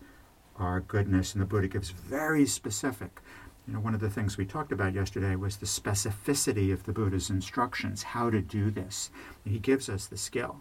our 0.56 0.80
goodness, 0.80 1.34
and 1.34 1.42
the 1.42 1.46
Buddha 1.46 1.68
gives 1.68 1.90
very 1.90 2.46
specific 2.46 3.20
you 3.66 3.72
know, 3.72 3.80
one 3.80 3.94
of 3.94 4.00
the 4.00 4.10
things 4.10 4.36
we 4.36 4.44
talked 4.44 4.72
about 4.72 4.92
yesterday 4.92 5.36
was 5.36 5.56
the 5.56 5.66
specificity 5.66 6.72
of 6.72 6.84
the 6.84 6.92
Buddha's 6.92 7.30
instructions, 7.30 8.02
how 8.02 8.28
to 8.28 8.42
do 8.42 8.70
this. 8.70 9.10
He 9.44 9.58
gives 9.58 9.88
us 9.88 10.06
the 10.06 10.18
skill. 10.18 10.58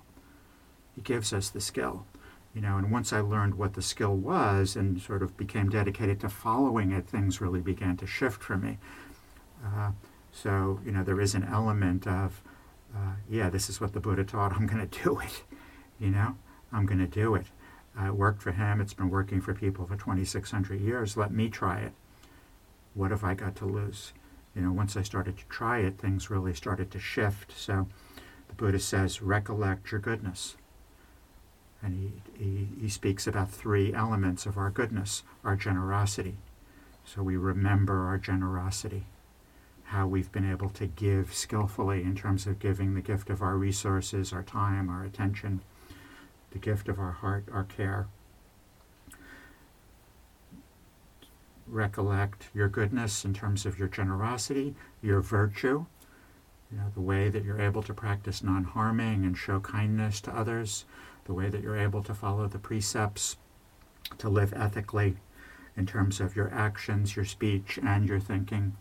He 0.95 1.01
gives 1.01 1.33
us 1.33 1.49
the 1.49 1.59
skill. 1.59 2.05
You 2.53 2.61
know, 2.61 2.77
and 2.77 2.91
once 2.91 3.11
I 3.11 3.19
learned 3.19 3.55
what 3.55 3.73
the 3.73 3.81
skill 3.81 4.15
was 4.15 4.75
and 4.75 5.01
sort 5.01 5.23
of 5.23 5.35
became 5.37 5.69
dedicated 5.69 6.19
to 6.21 6.29
following 6.29 6.91
it, 6.91 7.07
things 7.07 7.41
really 7.41 7.61
began 7.61 7.97
to 7.97 8.07
shift 8.07 8.43
for 8.43 8.57
me. 8.57 8.77
Uh, 9.65 9.91
so, 10.31 10.79
you 10.85 10.91
know, 10.91 11.03
there 11.03 11.19
is 11.19 11.33
an 11.33 11.43
element 11.43 12.05
of, 12.05 12.41
uh, 12.95 13.13
yeah, 13.29 13.49
this 13.49 13.69
is 13.69 13.81
what 13.81 13.93
the 13.93 13.99
Buddha 13.99 14.23
taught, 14.23 14.53
I'm 14.53 14.67
going 14.67 14.87
to 14.87 15.03
do 15.03 15.19
it. 15.19 15.43
You 15.99 16.09
know, 16.09 16.35
I'm 16.71 16.85
going 16.85 16.99
to 16.99 17.07
do 17.07 17.33
it. 17.35 17.47
Uh, 17.99 18.07
it 18.07 18.15
worked 18.15 18.41
for 18.41 18.51
him, 18.51 18.81
it's 18.81 18.93
been 18.93 19.09
working 19.09 19.41
for 19.41 19.53
people 19.53 19.85
for 19.85 19.95
2,600 19.95 20.79
years. 20.79 21.15
Let 21.15 21.31
me 21.31 21.49
try 21.49 21.79
it 21.79 21.93
what 22.93 23.11
have 23.11 23.23
I 23.23 23.33
got 23.33 23.55
to 23.57 23.65
lose? 23.65 24.13
You 24.55 24.61
know, 24.61 24.71
once 24.71 24.95
I 24.95 25.01
started 25.01 25.37
to 25.37 25.45
try 25.45 25.79
it, 25.79 25.97
things 25.97 26.29
really 26.29 26.53
started 26.53 26.91
to 26.91 26.99
shift. 26.99 27.57
So 27.57 27.87
the 28.47 28.53
Buddha 28.53 28.79
says, 28.79 29.21
recollect 29.21 29.91
your 29.91 29.99
goodness. 29.99 30.55
And 31.83 31.99
he, 32.37 32.43
he, 32.43 32.67
he 32.81 32.89
speaks 32.89 33.27
about 33.27 33.51
three 33.51 33.93
elements 33.93 34.45
of 34.45 34.57
our 34.57 34.69
goodness 34.69 35.23
our 35.43 35.55
generosity. 35.55 36.37
So 37.05 37.21
we 37.21 37.35
remember 37.35 38.07
our 38.07 38.17
generosity, 38.17 39.05
how 39.83 40.07
we've 40.07 40.31
been 40.31 40.49
able 40.49 40.69
to 40.69 40.87
give 40.87 41.33
skillfully 41.33 42.03
in 42.03 42.15
terms 42.15 42.47
of 42.47 42.59
giving 42.59 42.93
the 42.93 43.01
gift 43.01 43.29
of 43.29 43.41
our 43.41 43.57
resources, 43.57 44.31
our 44.31 44.43
time, 44.43 44.89
our 44.89 45.03
attention, 45.03 45.61
the 46.51 46.59
gift 46.59 46.87
of 46.87 46.99
our 46.99 47.11
heart, 47.11 47.45
our 47.51 47.65
care. 47.65 48.07
recollect 51.67 52.49
your 52.53 52.67
goodness 52.67 53.25
in 53.25 53.33
terms 53.33 53.65
of 53.65 53.79
your 53.79 53.87
generosity, 53.87 54.75
your 55.01 55.21
virtue, 55.21 55.85
you 56.71 56.77
know, 56.77 56.89
the 56.93 57.01
way 57.01 57.29
that 57.29 57.43
you're 57.43 57.61
able 57.61 57.83
to 57.83 57.93
practice 57.93 58.43
non 58.43 58.63
harming 58.63 59.25
and 59.25 59.37
show 59.37 59.59
kindness 59.59 60.21
to 60.21 60.35
others, 60.35 60.85
the 61.25 61.33
way 61.33 61.49
that 61.49 61.61
you're 61.61 61.77
able 61.77 62.03
to 62.03 62.13
follow 62.13 62.47
the 62.47 62.59
precepts, 62.59 63.37
to 64.17 64.29
live 64.29 64.53
ethically 64.53 65.17
in 65.75 65.85
terms 65.85 66.19
of 66.19 66.35
your 66.35 66.53
actions, 66.53 67.15
your 67.15 67.25
speech, 67.25 67.79
and 67.81 68.07
your 68.07 68.19
thinking. 68.19 68.75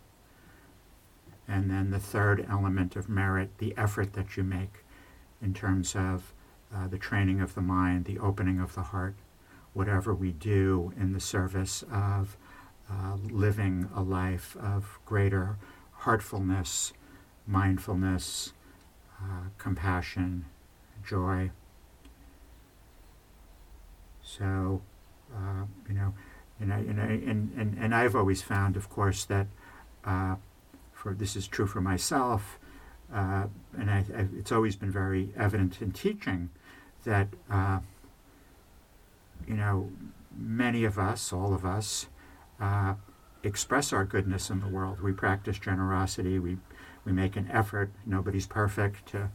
And 1.49 1.71
then 1.71 1.91
the 1.91 1.99
third 1.99 2.47
element 2.49 2.97
of 2.97 3.09
merit, 3.09 3.59
the 3.59 3.75
effort 3.77 4.13
that 4.15 4.37
you 4.37 4.43
make 4.43 4.85
in 5.41 5.55
terms 5.55 5.95
of 5.97 6.33
uh, 6.75 6.89
the 6.89 6.99
training 6.99 7.41
of 7.41 7.55
the 7.55 7.61
mind, 7.61 8.05
the 8.05 8.19
opening 8.19 8.61
of 8.61 8.75
the 8.75 8.83
heart, 8.83 9.15
whatever 9.73 10.15
we 10.15 10.33
do 10.33 10.93
in 10.99 11.13
the 11.13 11.21
service 11.21 11.83
of 11.91 12.37
uh, 12.91 13.17
living 13.31 13.89
a 13.95 14.03
life 14.03 14.57
of 14.57 14.99
greater 15.05 15.57
heartfulness, 15.93 16.93
mindfulness, 17.47 18.53
uh, 19.21 19.49
compassion, 19.59 20.45
joy. 21.07 21.51
So, 24.39 24.83
uh, 25.35 25.65
you 25.89 25.95
know, 25.95 26.15
and, 26.61 26.73
I, 26.73 26.79
and, 26.79 27.01
I, 27.01 27.07
and, 27.07 27.53
and, 27.57 27.77
and 27.79 27.95
I've 27.95 28.15
always 28.15 28.41
found, 28.43 28.77
of 28.77 28.89
course, 28.89 29.25
that 29.27 29.47
uh, 30.05 30.37
for 30.93 31.15
this 31.15 31.37
is 31.37 31.47
true 31.47 31.67
for 31.67 31.81
myself, 31.81 32.59
uh, 33.13 33.47
and 33.79 33.91
I, 33.91 34.05
I, 34.17 34.27
it's 34.39 34.53
always 34.53 34.77
been 34.77 34.91
very 34.91 35.33
evident 35.37 35.83
in 35.83 35.93
teaching 35.93 36.51
that, 37.05 37.29
uh, 37.51 37.81
you 39.47 39.55
know, 39.55 39.91
many 40.37 40.85
of 40.85 40.99
us, 40.99 41.33
all 41.33 41.53
of 41.53 41.65
us, 41.67 42.07
uh, 42.61 42.95
express 43.43 43.93
our 43.93 44.05
goodness 44.05 44.49
in 44.51 44.61
the 44.61 44.69
world. 44.69 45.01
We 45.01 45.13
practice 45.13 45.59
generosity. 45.59 46.39
We 46.39 46.59
we 47.05 47.11
make 47.13 47.35
an 47.37 47.51
effort. 47.51 47.91
Nobody's 48.07 48.47
perfect 48.47 49.07
to 49.11 49.31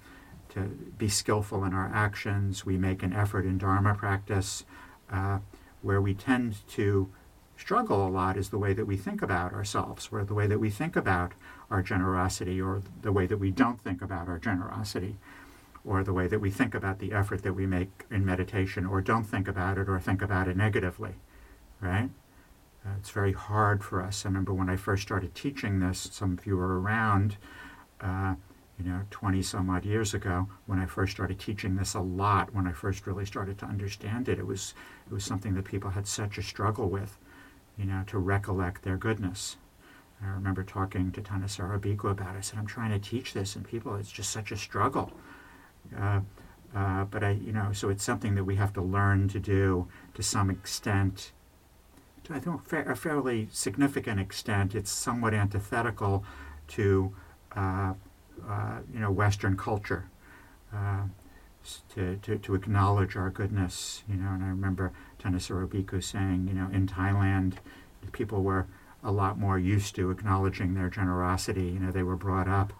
to 0.49 0.61
be 0.97 1.09
skillful 1.09 1.65
in 1.65 1.73
our 1.73 1.91
actions. 1.93 2.65
We 2.65 2.77
make 2.77 3.03
an 3.03 3.13
effort 3.13 3.45
in 3.45 3.57
Dharma 3.57 3.93
practice. 3.93 4.63
Uh, 5.11 5.39
where 5.81 6.01
we 6.01 6.13
tend 6.13 6.67
to 6.67 7.09
struggle 7.55 8.07
a 8.07 8.09
lot 8.09 8.37
is 8.37 8.49
the 8.49 8.57
way 8.57 8.73
that 8.73 8.85
we 8.85 8.97
think 8.97 9.21
about 9.21 9.53
ourselves, 9.53 10.09
or 10.11 10.23
the 10.23 10.33
way 10.33 10.47
that 10.47 10.59
we 10.59 10.69
think 10.69 10.95
about 10.95 11.33
our 11.69 11.81
generosity, 11.81 12.61
or 12.61 12.81
the 13.01 13.11
way 13.11 13.25
that 13.25 13.37
we 13.37 13.51
don't 13.51 13.79
think 13.81 14.01
about 14.01 14.27
our 14.27 14.37
generosity, 14.37 15.17
or 15.85 16.03
the 16.03 16.13
way 16.13 16.27
that 16.27 16.39
we 16.39 16.51
think 16.51 16.75
about 16.75 16.99
the 16.99 17.11
effort 17.13 17.43
that 17.43 17.53
we 17.53 17.65
make 17.65 18.05
in 18.11 18.25
meditation, 18.25 18.85
or 18.85 19.01
don't 19.01 19.23
think 19.23 19.47
about 19.47 19.77
it, 19.77 19.87
or 19.89 19.99
think 19.99 20.21
about 20.21 20.47
it 20.47 20.57
negatively, 20.57 21.15
right? 21.81 22.09
Uh, 22.85 22.91
it's 22.99 23.09
very 23.09 23.33
hard 23.33 23.83
for 23.83 24.01
us. 24.01 24.25
I 24.25 24.29
remember 24.29 24.53
when 24.53 24.69
I 24.69 24.75
first 24.75 25.03
started 25.03 25.33
teaching 25.33 25.79
this, 25.79 26.09
some 26.11 26.33
of 26.37 26.45
you 26.45 26.57
were 26.57 26.79
around, 26.79 27.37
uh, 28.01 28.35
you 28.77 28.85
know, 28.85 29.01
20 29.09 29.41
some 29.41 29.69
odd 29.69 29.85
years 29.85 30.13
ago, 30.13 30.47
when 30.65 30.79
I 30.79 30.85
first 30.85 31.13
started 31.13 31.39
teaching 31.39 31.75
this 31.75 31.93
a 31.93 31.99
lot, 31.99 32.53
when 32.53 32.67
I 32.67 32.71
first 32.71 33.07
really 33.07 33.25
started 33.25 33.57
to 33.59 33.65
understand 33.65 34.29
it, 34.29 34.39
it 34.39 34.45
was, 34.45 34.73
it 35.09 35.13
was 35.13 35.23
something 35.23 35.55
that 35.55 35.65
people 35.65 35.91
had 35.91 36.07
such 36.07 36.37
a 36.37 36.43
struggle 36.43 36.87
with, 36.89 37.17
you 37.77 37.85
know, 37.85 38.03
to 38.07 38.19
recollect 38.19 38.83
their 38.83 38.97
goodness. 38.97 39.57
I 40.21 40.27
remember 40.27 40.63
talking 40.63 41.11
to 41.11 41.21
Bhikkhu 41.21 42.11
about 42.11 42.35
it. 42.35 42.39
I 42.39 42.41
said, 42.41 42.59
I'm 42.59 42.67
trying 42.67 42.91
to 42.91 42.99
teach 42.99 43.33
this, 43.33 43.55
and 43.55 43.67
people, 43.67 43.95
it's 43.95 44.11
just 44.11 44.31
such 44.31 44.51
a 44.51 44.57
struggle. 44.57 45.11
Uh, 45.95 46.21
uh, 46.75 47.05
but 47.05 47.23
I, 47.23 47.31
you 47.31 47.53
know, 47.53 47.71
so 47.71 47.89
it's 47.89 48.03
something 48.03 48.35
that 48.35 48.43
we 48.43 48.55
have 48.55 48.73
to 48.73 48.81
learn 48.81 49.27
to 49.29 49.39
do 49.39 49.87
to 50.15 50.23
some 50.23 50.49
extent 50.49 51.31
to 52.27 52.33
I 52.33 52.39
think 52.39 52.71
a 52.71 52.95
fairly 52.95 53.47
significant 53.51 54.19
extent, 54.19 54.75
it's 54.75 54.91
somewhat 54.91 55.33
antithetical 55.33 56.23
to 56.69 57.15
uh, 57.55 57.93
you 58.93 58.99
know 58.99 59.11
Western 59.11 59.57
culture. 59.57 60.09
Uh, 60.73 61.03
to, 61.93 62.15
to, 62.21 62.37
to 62.37 62.55
acknowledge 62.55 63.17
our 63.17 63.29
goodness, 63.29 64.03
you 64.07 64.15
know, 64.15 64.29
and 64.29 64.41
I 64.41 64.47
remember 64.47 64.93
Thanissaro 65.21 65.67
Bhikkhu 65.67 66.01
saying, 66.01 66.47
you 66.47 66.53
know, 66.53 66.69
in 66.71 66.87
Thailand, 66.87 67.55
people 68.13 68.41
were 68.41 68.67
a 69.03 69.11
lot 69.11 69.37
more 69.37 69.59
used 69.59 69.93
to 69.95 70.09
acknowledging 70.09 70.75
their 70.75 70.89
generosity. 70.89 71.65
You 71.65 71.79
know, 71.79 71.91
they 71.91 72.03
were 72.03 72.15
brought 72.15 72.47
up 72.47 72.71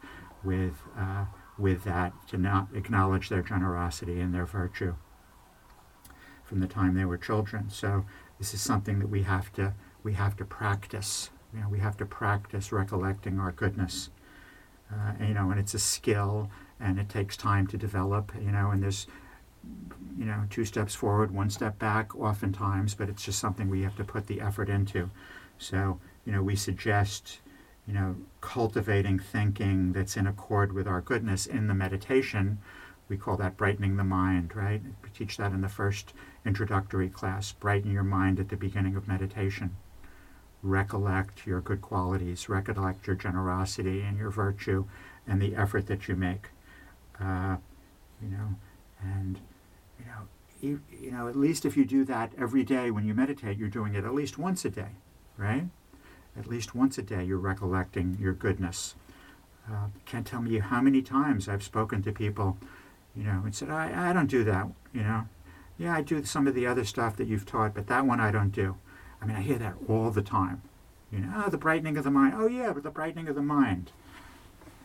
with 0.43 0.75
uh, 0.97 1.25
with 1.57 1.83
that 1.83 2.13
to 2.29 2.37
not 2.37 2.67
acknowledge 2.73 3.29
their 3.29 3.41
generosity 3.41 4.21
and 4.21 4.33
their 4.33 4.45
virtue 4.45 4.95
from 6.43 6.59
the 6.59 6.67
time 6.67 6.95
they 6.95 7.05
were 7.05 7.17
children. 7.17 7.69
So 7.69 8.05
this 8.39 8.53
is 8.53 8.61
something 8.61 8.99
that 8.99 9.09
we 9.09 9.23
have 9.23 9.51
to 9.53 9.73
we 10.03 10.13
have 10.13 10.37
to 10.37 10.45
practice. 10.45 11.29
You 11.53 11.61
know, 11.61 11.69
we 11.69 11.79
have 11.79 11.97
to 11.97 12.05
practice 12.05 12.71
recollecting 12.71 13.39
our 13.39 13.51
goodness. 13.51 14.09
Uh, 14.91 15.13
you 15.19 15.33
know, 15.33 15.51
and 15.51 15.59
it's 15.59 15.73
a 15.73 15.79
skill, 15.79 16.49
and 16.79 16.99
it 16.99 17.09
takes 17.09 17.35
time 17.37 17.67
to 17.67 17.77
develop. 17.77 18.31
You 18.39 18.51
know, 18.51 18.71
and 18.71 18.81
there's 18.81 19.07
you 20.17 20.25
know 20.25 20.43
two 20.49 20.65
steps 20.65 20.95
forward, 20.95 21.31
one 21.31 21.49
step 21.49 21.77
back, 21.79 22.15
oftentimes, 22.15 22.95
but 22.95 23.09
it's 23.09 23.23
just 23.23 23.39
something 23.39 23.69
we 23.69 23.83
have 23.83 23.95
to 23.97 24.03
put 24.03 24.27
the 24.27 24.41
effort 24.41 24.69
into. 24.69 25.09
So 25.57 25.99
you 26.25 26.31
know, 26.31 26.43
we 26.43 26.55
suggest 26.55 27.39
you 27.87 27.93
know 27.93 28.15
cultivating 28.41 29.19
thinking 29.19 29.93
that's 29.93 30.17
in 30.17 30.27
accord 30.27 30.73
with 30.73 30.87
our 30.87 31.01
goodness 31.01 31.45
in 31.45 31.67
the 31.67 31.73
meditation 31.75 32.59
We 33.09 33.17
call 33.17 33.37
that 33.37 33.57
brightening 33.57 33.95
the 33.97 34.03
mind, 34.03 34.55
right? 34.55 34.81
We 35.03 35.09
teach 35.09 35.37
that 35.37 35.51
in 35.53 35.61
the 35.61 35.69
first 35.69 36.13
introductory 36.45 37.09
class. 37.09 37.51
Brighten 37.53 37.91
your 37.91 38.03
mind 38.03 38.39
at 38.39 38.49
the 38.49 38.57
beginning 38.57 38.95
of 38.95 39.07
meditation. 39.07 39.75
Recollect 40.67 41.47
your 41.47 41.61
good 41.61 41.81
qualities, 41.81 42.49
recollect 42.49 43.07
your 43.07 43.15
generosity 43.15 44.01
and 44.01 44.17
your 44.17 44.29
virtue 44.29 44.85
and 45.25 45.41
the 45.41 45.55
effort 45.55 45.87
that 45.87 46.09
you 46.09 46.15
make. 46.15 46.49
Uh, 47.21 47.55
you 48.21 48.27
know, 48.27 48.55
and 49.01 49.39
you 49.97 50.05
know, 50.05 50.27
you, 50.59 50.81
you 50.91 51.11
know, 51.11 51.29
at 51.29 51.37
least 51.37 51.63
if 51.63 51.77
you 51.77 51.85
do 51.85 52.03
that 52.03 52.33
every 52.37 52.65
day 52.65 52.91
when 52.91 53.05
you 53.05 53.13
meditate, 53.13 53.57
you're 53.57 53.69
doing 53.69 53.95
it 53.95 54.03
at 54.03 54.13
least 54.13 54.37
once 54.37 54.65
a 54.65 54.69
day, 54.69 54.91
right? 55.37 55.63
At 56.37 56.47
least 56.47 56.75
once 56.75 56.97
a 56.97 57.01
day, 57.01 57.23
you're 57.23 57.37
recollecting 57.37 58.17
your 58.19 58.33
goodness. 58.33 58.95
Uh, 59.71 59.87
can't 60.05 60.27
tell 60.27 60.41
me 60.41 60.59
how 60.59 60.81
many 60.81 61.01
times 61.01 61.47
I've 61.47 61.63
spoken 61.63 62.03
to 62.03 62.11
people, 62.11 62.57
you 63.15 63.23
know, 63.23 63.41
and 63.45 63.55
said, 63.55 63.69
I, 63.69 64.09
I 64.09 64.13
don't 64.13 64.29
do 64.29 64.43
that, 64.43 64.67
you 64.93 65.01
know. 65.01 65.29
Yeah, 65.77 65.95
I 65.95 66.01
do 66.01 66.23
some 66.25 66.45
of 66.45 66.55
the 66.55 66.67
other 66.67 66.83
stuff 66.83 67.15
that 67.15 67.27
you've 67.27 67.45
taught, 67.45 67.73
but 67.73 67.87
that 67.87 68.05
one 68.05 68.19
I 68.19 68.31
don't 68.31 68.51
do. 68.51 68.75
I 69.21 69.25
mean, 69.25 69.35
I 69.35 69.41
hear 69.41 69.57
that 69.57 69.75
all 69.87 70.11
the 70.11 70.21
time. 70.21 70.61
You 71.11 71.19
know, 71.19 71.43
oh, 71.45 71.49
the 71.49 71.57
brightening 71.57 71.97
of 71.97 72.03
the 72.03 72.11
mind. 72.11 72.33
Oh, 72.35 72.47
yeah, 72.47 72.73
but 72.73 72.83
the 72.83 72.89
brightening 72.89 73.27
of 73.27 73.35
the 73.35 73.41
mind. 73.41 73.91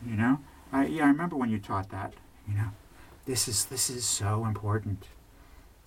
You 0.05 0.15
know, 0.15 0.39
I, 0.71 0.85
yeah, 0.85 1.05
I 1.05 1.07
remember 1.07 1.35
when 1.35 1.49
you 1.49 1.59
taught 1.59 1.89
that. 1.89 2.13
You 2.47 2.55
know, 2.55 2.69
this 3.25 3.47
is 3.47 3.65
this 3.65 3.89
is 3.89 4.05
so 4.05 4.45
important. 4.45 5.07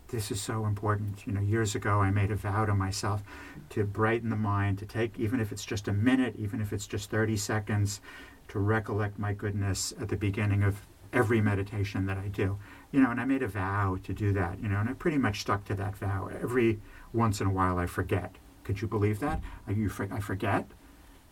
This 0.08 0.30
is 0.30 0.40
so 0.40 0.66
important. 0.66 1.26
You 1.26 1.32
know, 1.32 1.40
years 1.40 1.74
ago 1.74 2.00
I 2.00 2.10
made 2.10 2.30
a 2.30 2.36
vow 2.36 2.64
to 2.66 2.74
myself 2.74 3.22
to 3.70 3.84
brighten 3.84 4.30
the 4.30 4.36
mind, 4.36 4.78
to 4.78 4.86
take 4.86 5.18
even 5.18 5.40
if 5.40 5.52
it's 5.52 5.64
just 5.64 5.88
a 5.88 5.92
minute, 5.92 6.34
even 6.38 6.60
if 6.60 6.72
it's 6.72 6.86
just 6.86 7.10
30 7.10 7.36
seconds, 7.36 8.00
to 8.48 8.58
recollect 8.58 9.18
my 9.18 9.32
goodness 9.32 9.92
at 10.00 10.08
the 10.08 10.16
beginning 10.16 10.62
of 10.62 10.86
every 11.12 11.40
meditation 11.40 12.06
that 12.06 12.18
I 12.18 12.28
do. 12.28 12.58
You 12.92 13.00
know, 13.00 13.10
and 13.10 13.20
I 13.20 13.24
made 13.24 13.42
a 13.42 13.48
vow 13.48 13.98
to 14.04 14.12
do 14.12 14.32
that, 14.32 14.60
you 14.60 14.68
know, 14.68 14.78
and 14.78 14.88
I 14.88 14.92
pretty 14.92 15.18
much 15.18 15.40
stuck 15.40 15.64
to 15.66 15.74
that 15.74 15.96
vow. 15.96 16.30
Every 16.40 16.80
once 17.12 17.40
in 17.40 17.46
a 17.46 17.52
while 17.52 17.78
I 17.78 17.86
forget. 17.86 18.36
Could 18.64 18.80
you 18.80 18.88
believe 18.88 19.20
that? 19.20 19.40
I, 19.66 19.72
you, 19.72 19.90
I 20.10 20.20
forget. 20.20 20.66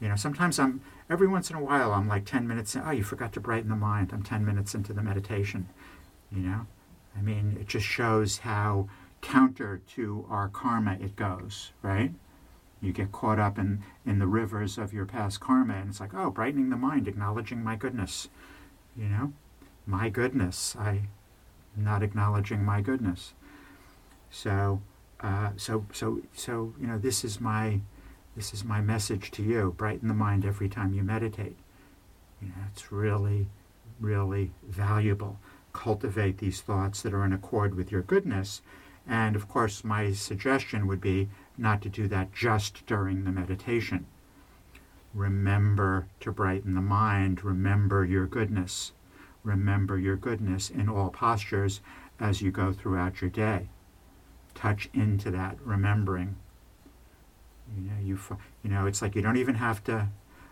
You 0.00 0.08
know, 0.08 0.16
sometimes 0.16 0.58
I'm, 0.58 0.80
every 1.08 1.26
once 1.26 1.50
in 1.50 1.56
a 1.56 1.62
while, 1.62 1.92
I'm 1.92 2.08
like 2.08 2.24
10 2.26 2.46
minutes, 2.46 2.74
in, 2.74 2.82
oh, 2.84 2.90
you 2.90 3.02
forgot 3.02 3.32
to 3.34 3.40
brighten 3.40 3.70
the 3.70 3.76
mind. 3.76 4.10
I'm 4.12 4.22
10 4.22 4.44
minutes 4.44 4.74
into 4.74 4.92
the 4.92 5.02
meditation. 5.02 5.68
You 6.30 6.40
know, 6.40 6.66
I 7.16 7.22
mean, 7.22 7.56
it 7.60 7.68
just 7.68 7.86
shows 7.86 8.38
how 8.38 8.88
counter 9.20 9.80
to 9.94 10.26
our 10.28 10.48
karma 10.48 10.98
it 11.00 11.16
goes, 11.16 11.72
right? 11.82 12.12
You 12.80 12.92
get 12.92 13.12
caught 13.12 13.38
up 13.38 13.58
in, 13.58 13.82
in 14.04 14.18
the 14.18 14.26
rivers 14.26 14.76
of 14.76 14.92
your 14.92 15.06
past 15.06 15.40
karma, 15.40 15.74
and 15.74 15.88
it's 15.88 16.00
like, 16.00 16.12
oh, 16.12 16.30
brightening 16.30 16.68
the 16.68 16.76
mind, 16.76 17.08
acknowledging 17.08 17.64
my 17.64 17.76
goodness. 17.76 18.28
You 18.96 19.06
know, 19.06 19.32
my 19.86 20.10
goodness. 20.10 20.76
I'm 20.78 21.08
not 21.76 22.02
acknowledging 22.02 22.64
my 22.64 22.80
goodness. 22.80 23.34
So, 24.30 24.82
uh, 25.20 25.50
so, 25.56 25.86
so, 25.92 26.20
so, 26.34 26.74
you 26.80 26.86
know, 26.86 26.98
this 26.98 27.24
is 27.24 27.40
my, 27.40 27.80
this 28.36 28.52
is 28.52 28.64
my 28.64 28.80
message 28.80 29.30
to 29.32 29.42
you. 29.42 29.74
Brighten 29.76 30.08
the 30.08 30.14
mind 30.14 30.44
every 30.44 30.68
time 30.68 30.92
you 30.92 31.02
meditate. 31.02 31.56
You 32.42 32.48
know, 32.48 32.64
it's 32.72 32.92
really, 32.92 33.46
really 34.00 34.52
valuable 34.66 35.38
cultivate 35.74 36.38
these 36.38 36.62
thoughts 36.62 37.02
that 37.02 37.12
are 37.12 37.24
in 37.24 37.32
accord 37.32 37.74
with 37.74 37.92
your 37.92 38.00
goodness. 38.00 38.62
And 39.06 39.36
of 39.36 39.48
course, 39.48 39.84
my 39.84 40.12
suggestion 40.12 40.86
would 40.86 41.00
be 41.00 41.28
not 41.58 41.82
to 41.82 41.90
do 41.90 42.08
that 42.08 42.32
just 42.32 42.86
during 42.86 43.24
the 43.24 43.32
meditation. 43.32 44.06
Remember 45.12 46.06
to 46.20 46.32
brighten 46.32 46.74
the 46.74 46.80
mind, 46.80 47.44
remember 47.44 48.04
your 48.04 48.26
goodness. 48.26 48.92
Remember 49.44 49.98
your 49.98 50.16
goodness 50.16 50.70
in 50.70 50.88
all 50.88 51.10
postures 51.10 51.80
as 52.18 52.42
you 52.42 52.50
go 52.50 52.72
throughout 52.72 53.20
your 53.20 53.30
day. 53.30 53.68
Touch 54.54 54.88
into 54.92 55.30
that 55.30 55.56
remembering. 55.62 56.36
You 57.76 57.90
know, 57.90 58.00
you, 58.02 58.18
you 58.62 58.70
know, 58.70 58.86
it's 58.86 59.00
like 59.00 59.14
you 59.14 59.22
don't 59.22 59.36
even 59.36 59.54
have 59.56 59.84
to 59.84 60.08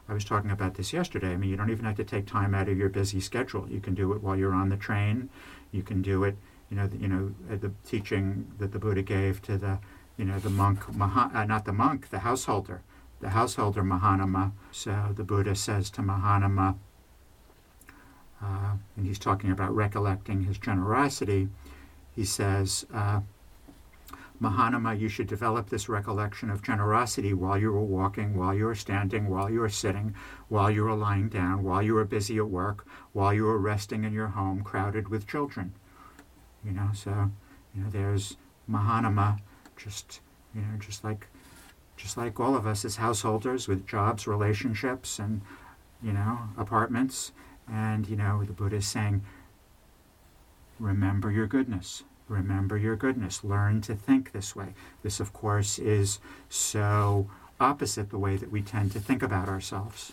I 0.09 0.15
was 0.15 0.25
talking 0.25 0.51
about 0.51 0.75
this 0.75 0.93
yesterday. 0.93 1.33
I 1.33 1.37
mean, 1.37 1.51
you 1.51 1.57
don't 1.57 1.71
even 1.71 1.85
have 1.85 1.97
to 1.97 2.05
take 2.05 2.27
time 2.27 2.55
out 2.55 2.69
of 2.69 2.77
your 2.77 2.89
busy 2.89 3.21
schedule. 3.21 3.69
You 3.71 3.81
can 3.81 3.95
do 3.95 4.13
it 4.13 4.23
while 4.23 4.37
you're 4.37 4.53
on 4.53 4.69
the 4.69 4.77
train. 4.77 5.31
You 5.71 5.83
can 5.83 6.03
do 6.03 6.25
it, 6.25 6.37
you 6.71 6.77
know, 6.77 6.87
the, 6.87 6.97
you 6.99 7.09
know, 7.09 7.35
the 7.49 7.73
teaching 7.87 8.51
that 8.59 8.73
the 8.73 8.79
Buddha 8.79 9.03
gave 9.03 9.41
to 9.43 9.57
the, 9.57 9.79
you 10.17 10.25
know, 10.25 10.39
the 10.39 10.51
monk, 10.51 10.93
Maha, 10.95 11.31
uh, 11.35 11.45
not 11.45 11.65
the 11.65 11.73
monk, 11.73 12.11
the 12.11 12.21
householder, 12.21 12.83
the 13.21 13.31
householder 13.31 13.83
Mahanama. 13.83 14.53
So 14.73 15.13
the 15.15 15.25
Buddha 15.25 15.55
says 15.55 15.89
to 15.91 16.03
Mahanama, 16.03 16.77
uh, 18.43 18.73
and 18.97 19.07
he's 19.07 19.19
talking 19.19 19.51
about 19.51 19.75
recollecting 19.75 20.43
his 20.43 20.59
generosity. 20.59 21.49
He 22.15 22.25
says, 22.25 22.85
uh, 22.93 23.21
Mahanama, 24.43 24.99
you 24.99 25.09
should 25.09 25.29
develop 25.29 25.71
this 25.71 25.89
recollection 25.89 26.51
of 26.51 26.63
generosity 26.63 27.33
while 27.33 27.57
you 27.57 27.71
were 27.71 27.81
walking, 27.81 28.37
while 28.37 28.53
you 28.53 28.65
were 28.65 28.75
standing, 28.75 29.29
while 29.29 29.49
you 29.49 29.61
were 29.61 29.69
sitting, 29.69 30.15
while 30.49 30.69
you 30.69 30.83
were 30.83 30.97
lying 30.97 31.29
down, 31.29 31.63
while 31.63 31.81
you 31.81 31.95
were 31.95 32.05
busy 32.05 32.39
at 32.39 32.49
work, 32.49 32.85
while 33.13 33.33
you 33.33 33.45
were 33.45 33.59
resting 33.59 34.03
in 34.03 34.13
your 34.13 34.29
home 34.29 34.63
crowded 34.65 35.09
with 35.09 35.29
children. 35.29 35.73
You 36.65 36.73
know, 36.73 36.91
so, 36.93 37.31
you 37.73 37.83
know, 37.83 37.91
there's 37.91 38.37
Mahanama, 38.69 39.39
just, 39.77 40.21
you 40.55 40.63
know, 40.63 40.77
just 40.79 41.05
like, 41.05 41.29
just 41.97 42.17
like 42.17 42.41
all 42.41 42.57
of 42.57 42.67
us 42.67 42.85
as 42.85 42.97
householders 42.97 43.69
with 43.69 43.87
jobs, 43.87 44.27
relationships, 44.27 45.21
and, 45.21 45.43
you 46.03 46.13
know, 46.13 46.41
apartments. 46.59 47.31
And, 47.73 48.07
you 48.07 48.17
know, 48.17 48.45
the 48.45 48.53
Buddha 48.53 48.77
is 48.77 48.87
saying, 48.87 49.23
remember 50.79 51.31
your 51.31 51.47
goodness 51.47 52.03
Remember 52.33 52.79
your 52.79 52.97
goodness. 52.97 53.45
Learn 53.45 53.83
to 53.83 53.95
think 53.95 54.33
this 54.33 54.57
way. 54.57 54.75
This, 55.03 55.21
of 55.21 55.33
course, 55.33 55.79
is 55.79 56.19
so 56.49 57.29
opposite 57.61 58.11
the 58.11 58.19
way 58.19 58.37
that 58.37 58.51
we 58.51 58.63
tend 58.63 58.93
to 58.93 59.01
think 59.01 59.23
about 59.23 59.49
ourselves. 59.49 60.13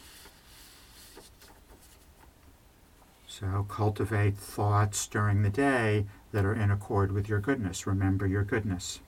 So 3.26 3.66
cultivate 3.70 4.38
thoughts 4.38 5.08
during 5.08 5.44
the 5.44 5.50
day 5.50 6.06
that 6.34 6.44
are 6.44 6.54
in 6.54 6.72
accord 6.72 7.14
with 7.14 7.30
your 7.30 7.40
goodness. 7.40 7.88
Remember 7.88 8.28
your 8.28 8.44
goodness. 8.44 9.00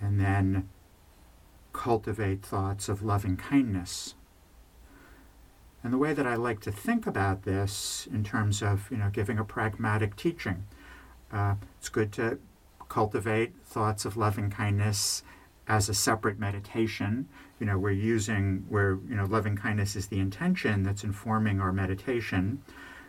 And 0.00 0.20
then 0.20 0.68
cultivate 1.72 2.42
thoughts 2.42 2.90
of 2.90 3.02
loving 3.02 3.38
kindness. 3.38 4.14
And 5.82 5.92
the 5.92 5.98
way 5.98 6.12
that 6.12 6.26
I 6.26 6.34
like 6.34 6.60
to 6.60 6.72
think 6.72 7.06
about 7.06 7.44
this 7.44 8.06
in 8.12 8.22
terms 8.22 8.62
of, 8.62 8.90
you 8.90 8.98
know, 8.98 9.10
giving 9.10 9.38
a 9.38 9.44
pragmatic 9.44 10.14
teaching 10.16 10.64
uh, 11.32 11.54
it's 11.78 11.88
good 11.88 12.12
to 12.12 12.38
cultivate 12.88 13.54
thoughts 13.64 14.04
of 14.04 14.16
loving 14.16 14.50
kindness 14.50 15.22
as 15.68 15.88
a 15.88 15.94
separate 15.94 16.38
meditation. 16.38 17.28
You 17.60 17.66
know, 17.66 17.78
we're 17.78 17.90
using 17.90 18.64
where 18.68 18.98
you 19.08 19.14
know 19.14 19.24
loving 19.24 19.56
kindness 19.56 19.94
is 19.94 20.08
the 20.08 20.18
intention 20.18 20.82
that's 20.82 21.04
informing 21.04 21.60
our 21.60 21.72
meditation. 21.72 22.62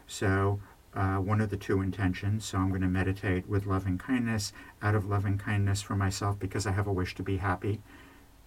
So 0.05 0.59
uh, 0.93 1.15
one 1.15 1.41
of 1.41 1.49
the 1.49 1.57
two 1.57 1.81
intentions. 1.81 2.45
So 2.45 2.57
I'm 2.57 2.69
going 2.69 2.81
to 2.81 2.87
meditate 2.87 3.47
with 3.47 3.65
loving 3.65 3.97
kindness, 3.97 4.53
out 4.81 4.93
of 4.93 5.05
loving 5.05 5.37
kindness 5.37 5.81
for 5.81 5.95
myself 5.95 6.37
because 6.37 6.67
I 6.67 6.71
have 6.71 6.87
a 6.87 6.93
wish 6.93 7.15
to 7.15 7.23
be 7.23 7.37
happy. 7.37 7.81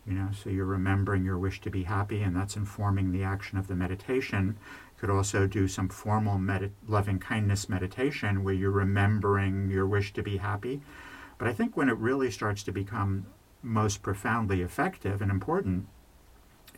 You 0.07 0.15
know, 0.15 0.29
so 0.33 0.51
you're 0.51 0.67
remembering 0.67 1.25
your 1.25 1.39
wish 1.39 1.61
to 1.63 1.71
be 1.71 1.85
happy, 1.85 2.23
and 2.23 2.37
that's 2.37 2.57
informing 2.57 3.11
the 3.11 3.23
action 3.23 3.57
of 3.57 3.69
the 3.69 3.75
meditation 3.75 4.59
you 4.59 5.01
could 5.01 5.11
also 5.11 5.47
do 5.47 5.67
some 5.67 5.89
formal 5.89 6.41
loving 6.87 7.19
kindness 7.19 7.69
meditation 7.69 8.45
where 8.45 8.55
you're 8.55 8.71
remembering 8.71 9.71
your 9.71 9.87
wish 9.87 10.13
to 10.13 10.23
be 10.23 10.37
happy. 10.37 10.83
But 11.39 11.49
I 11.49 11.53
think 11.53 11.77
when 11.77 11.89
it 11.89 11.97
really 11.97 12.31
starts 12.31 12.63
to 12.65 12.73
become 12.73 13.27
most 13.63 14.03
profoundly 14.03 14.61
effective 14.61 15.23
and 15.23 15.31
important 15.31 15.89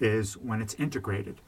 is 0.00 0.36
when 0.36 0.62
it's 0.62 0.74
integrated, 0.74 1.40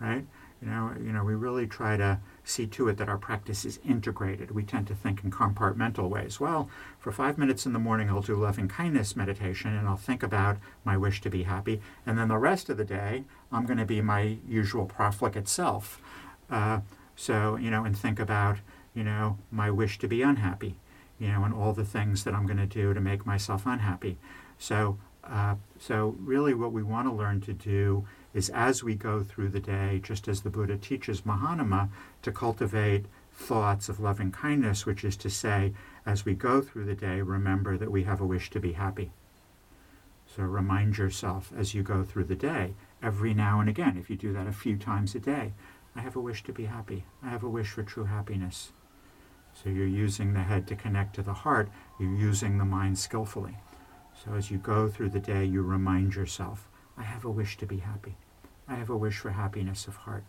right? 0.00 0.26
You 0.62 0.68
know, 0.68 0.94
you 0.98 1.12
know, 1.12 1.22
we 1.22 1.34
really 1.34 1.66
try 1.66 1.96
to 1.96 2.18
see 2.42 2.66
to 2.68 2.88
it 2.88 2.96
that 2.96 3.08
our 3.08 3.18
practice 3.18 3.64
is 3.64 3.78
integrated. 3.86 4.52
We 4.52 4.62
tend 4.62 4.86
to 4.86 4.94
think 4.94 5.22
in 5.22 5.30
compartmental 5.30 6.08
ways. 6.08 6.40
Well, 6.40 6.70
for 6.98 7.12
five 7.12 7.36
minutes 7.36 7.66
in 7.66 7.72
the 7.72 7.78
morning, 7.78 8.08
I'll 8.08 8.22
do 8.22 8.36
loving 8.36 8.68
kindness 8.68 9.16
meditation 9.16 9.76
and 9.76 9.86
I'll 9.86 9.96
think 9.96 10.22
about 10.22 10.56
my 10.84 10.96
wish 10.96 11.20
to 11.22 11.30
be 11.30 11.42
happy. 11.42 11.80
And 12.06 12.18
then 12.18 12.28
the 12.28 12.38
rest 12.38 12.70
of 12.70 12.78
the 12.78 12.84
day, 12.84 13.24
I'm 13.52 13.66
going 13.66 13.78
to 13.78 13.84
be 13.84 14.00
my 14.00 14.38
usual 14.48 14.86
profligate 14.86 15.48
self. 15.48 16.00
Uh, 16.50 16.80
so, 17.16 17.56
you 17.56 17.70
know, 17.70 17.84
and 17.84 17.96
think 17.96 18.18
about, 18.18 18.58
you 18.94 19.04
know, 19.04 19.38
my 19.50 19.70
wish 19.70 19.98
to 19.98 20.08
be 20.08 20.22
unhappy, 20.22 20.76
you 21.18 21.28
know, 21.28 21.44
and 21.44 21.52
all 21.52 21.72
the 21.72 21.84
things 21.84 22.24
that 22.24 22.34
I'm 22.34 22.46
going 22.46 22.58
to 22.58 22.66
do 22.66 22.94
to 22.94 23.00
make 23.00 23.26
myself 23.26 23.66
unhappy. 23.66 24.16
So, 24.58 24.98
uh, 25.24 25.56
so 25.78 26.16
really 26.20 26.54
what 26.54 26.72
we 26.72 26.82
want 26.82 27.08
to 27.08 27.12
learn 27.12 27.40
to 27.42 27.52
do 27.52 28.06
is 28.36 28.50
as 28.50 28.84
we 28.84 28.94
go 28.94 29.22
through 29.22 29.48
the 29.48 29.60
day, 29.60 29.98
just 30.02 30.28
as 30.28 30.42
the 30.42 30.50
Buddha 30.50 30.76
teaches 30.76 31.22
Mahanama, 31.22 31.88
to 32.20 32.30
cultivate 32.30 33.06
thoughts 33.32 33.88
of 33.88 33.98
loving 33.98 34.30
kindness, 34.30 34.84
which 34.84 35.04
is 35.04 35.16
to 35.16 35.30
say, 35.30 35.72
as 36.04 36.26
we 36.26 36.34
go 36.34 36.60
through 36.60 36.84
the 36.84 36.94
day, 36.94 37.22
remember 37.22 37.78
that 37.78 37.90
we 37.90 38.04
have 38.04 38.20
a 38.20 38.26
wish 38.26 38.50
to 38.50 38.60
be 38.60 38.72
happy. 38.72 39.10
So 40.26 40.42
remind 40.42 40.98
yourself 40.98 41.50
as 41.56 41.72
you 41.72 41.82
go 41.82 42.04
through 42.04 42.24
the 42.24 42.36
day, 42.36 42.74
every 43.02 43.32
now 43.32 43.58
and 43.58 43.70
again, 43.70 43.96
if 43.96 44.10
you 44.10 44.16
do 44.16 44.34
that 44.34 44.46
a 44.46 44.52
few 44.52 44.76
times 44.76 45.14
a 45.14 45.18
day, 45.18 45.54
I 45.94 46.02
have 46.02 46.14
a 46.14 46.20
wish 46.20 46.44
to 46.44 46.52
be 46.52 46.66
happy. 46.66 47.06
I 47.22 47.30
have 47.30 47.42
a 47.42 47.48
wish 47.48 47.70
for 47.70 47.82
true 47.82 48.04
happiness. 48.04 48.70
So 49.54 49.70
you're 49.70 49.86
using 49.86 50.34
the 50.34 50.42
head 50.42 50.66
to 50.66 50.76
connect 50.76 51.14
to 51.14 51.22
the 51.22 51.32
heart, 51.32 51.70
you're 51.98 52.14
using 52.14 52.58
the 52.58 52.66
mind 52.66 52.98
skillfully. 52.98 53.56
So 54.22 54.34
as 54.34 54.50
you 54.50 54.58
go 54.58 54.88
through 54.88 55.08
the 55.08 55.20
day, 55.20 55.46
you 55.46 55.62
remind 55.62 56.14
yourself, 56.14 56.68
I 56.98 57.02
have 57.02 57.24
a 57.24 57.30
wish 57.30 57.56
to 57.58 57.66
be 57.66 57.78
happy. 57.78 58.16
I 58.68 58.74
have 58.74 58.90
a 58.90 58.96
wish 58.96 59.18
for 59.18 59.30
happiness 59.30 59.86
of 59.86 59.96
heart. 59.96 60.24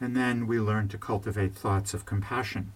And 0.00 0.16
then 0.16 0.46
we 0.46 0.58
learn 0.58 0.88
to 0.88 0.98
cultivate 0.98 1.54
thoughts 1.54 1.94
of 1.94 2.04
compassion. 2.04 2.72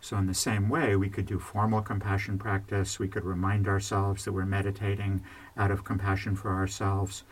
So, 0.00 0.16
in 0.16 0.26
the 0.26 0.34
same 0.34 0.68
way, 0.68 0.94
we 0.94 1.08
could 1.08 1.26
do 1.26 1.38
formal 1.38 1.82
compassion 1.82 2.38
practice. 2.38 2.98
We 2.98 3.08
could 3.08 3.24
remind 3.24 3.66
ourselves 3.66 4.24
that 4.24 4.32
we're 4.32 4.46
meditating 4.46 5.22
out 5.56 5.72
of 5.72 5.84
compassion 5.84 6.36
for 6.36 6.52
ourselves. 6.54 7.24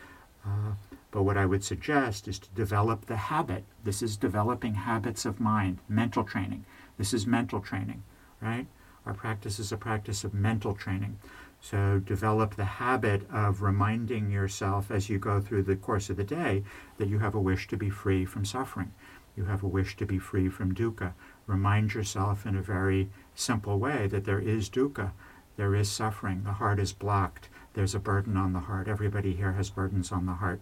Uh, 0.45 0.73
but 1.11 1.23
what 1.23 1.37
I 1.37 1.45
would 1.45 1.63
suggest 1.63 2.27
is 2.27 2.37
to 2.39 2.49
develop 2.49 3.05
the 3.05 3.15
habit. 3.15 3.63
This 3.85 4.01
is 4.01 4.17
developing 4.17 4.73
habits 4.73 5.23
of 5.25 5.39
mind, 5.39 5.79
mental 5.87 6.25
training. 6.25 6.65
This 6.97 7.13
is 7.13 7.25
mental 7.25 7.61
training, 7.61 8.03
right? 8.41 8.67
Our 9.05 9.13
practice 9.13 9.59
is 9.59 9.71
a 9.71 9.77
practice 9.77 10.25
of 10.25 10.33
mental 10.33 10.73
training. 10.73 11.19
So 11.65 11.99
develop 11.99 12.55
the 12.55 12.65
habit 12.65 13.27
of 13.31 13.61
reminding 13.61 14.29
yourself 14.29 14.91
as 14.91 15.09
you 15.09 15.17
go 15.17 15.41
through 15.41 15.63
the 15.63 15.75
course 15.75 16.09
of 16.09 16.17
the 16.17 16.23
day 16.23 16.63
that 16.97 17.07
you 17.07 17.19
have 17.19 17.33
a 17.33 17.39
wish 17.39 17.67
to 17.69 17.77
be 17.77 17.89
free 17.89 18.23
from 18.23 18.45
suffering. 18.45 18.93
You 19.35 19.45
have 19.45 19.63
a 19.63 19.67
wish 19.67 19.97
to 19.97 20.05
be 20.05 20.19
free 20.19 20.47
from 20.47 20.75
dukkha. 20.75 21.13
Remind 21.47 21.93
yourself 21.95 22.45
in 22.45 22.55
a 22.55 22.61
very 22.61 23.09
simple 23.33 23.79
way 23.79 24.05
that 24.07 24.25
there 24.25 24.39
is 24.39 24.69
dukkha, 24.69 25.11
there 25.57 25.73
is 25.73 25.89
suffering, 25.89 26.43
the 26.43 26.53
heart 26.53 26.79
is 26.79 26.93
blocked, 26.93 27.49
there's 27.73 27.95
a 27.95 27.99
burden 27.99 28.37
on 28.37 28.53
the 28.53 28.59
heart. 28.59 28.87
Everybody 28.87 29.33
here 29.33 29.53
has 29.53 29.71
burdens 29.71 30.11
on 30.11 30.27
the 30.27 30.33
heart 30.33 30.61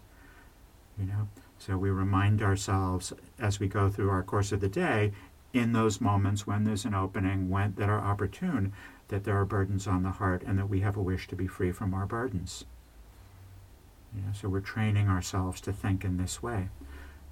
you 0.98 1.06
know 1.06 1.28
so 1.58 1.78
we 1.78 1.90
remind 1.90 2.42
ourselves 2.42 3.14
as 3.40 3.60
we 3.60 3.68
go 3.68 3.90
through 3.90 4.10
our 4.10 4.24
course 4.24 4.52
of 4.52 4.60
the 4.60 4.70
day 4.70 5.12
in 5.54 5.72
those 5.72 6.02
moments 6.02 6.48
when 6.48 6.64
there's 6.64 6.86
an 6.86 6.94
opening 6.94 7.50
when 7.50 7.74
that 7.76 7.90
are 7.90 8.00
opportune 8.00 8.74
that 9.10 9.24
there 9.24 9.38
are 9.38 9.46
burdens 9.46 9.88
on 9.88 10.04
the 10.04 10.12
heart 10.12 10.44
and 10.46 10.58
that 10.58 10.70
we 10.70 10.82
have 10.82 10.98
a 10.98 11.02
wish 11.02 11.28
to 11.28 11.36
be 11.36 11.48
free 11.48 11.72
from 11.72 11.94
our 11.94 12.06
burdens. 12.06 12.66
You 14.16 14.22
know, 14.22 14.34
so 14.34 14.50
we're 14.50 14.60
training 14.60 15.08
ourselves 15.08 15.60
to 15.62 15.74
think 15.74 16.04
in 16.04 16.18
this 16.18 16.42
way 16.42 16.70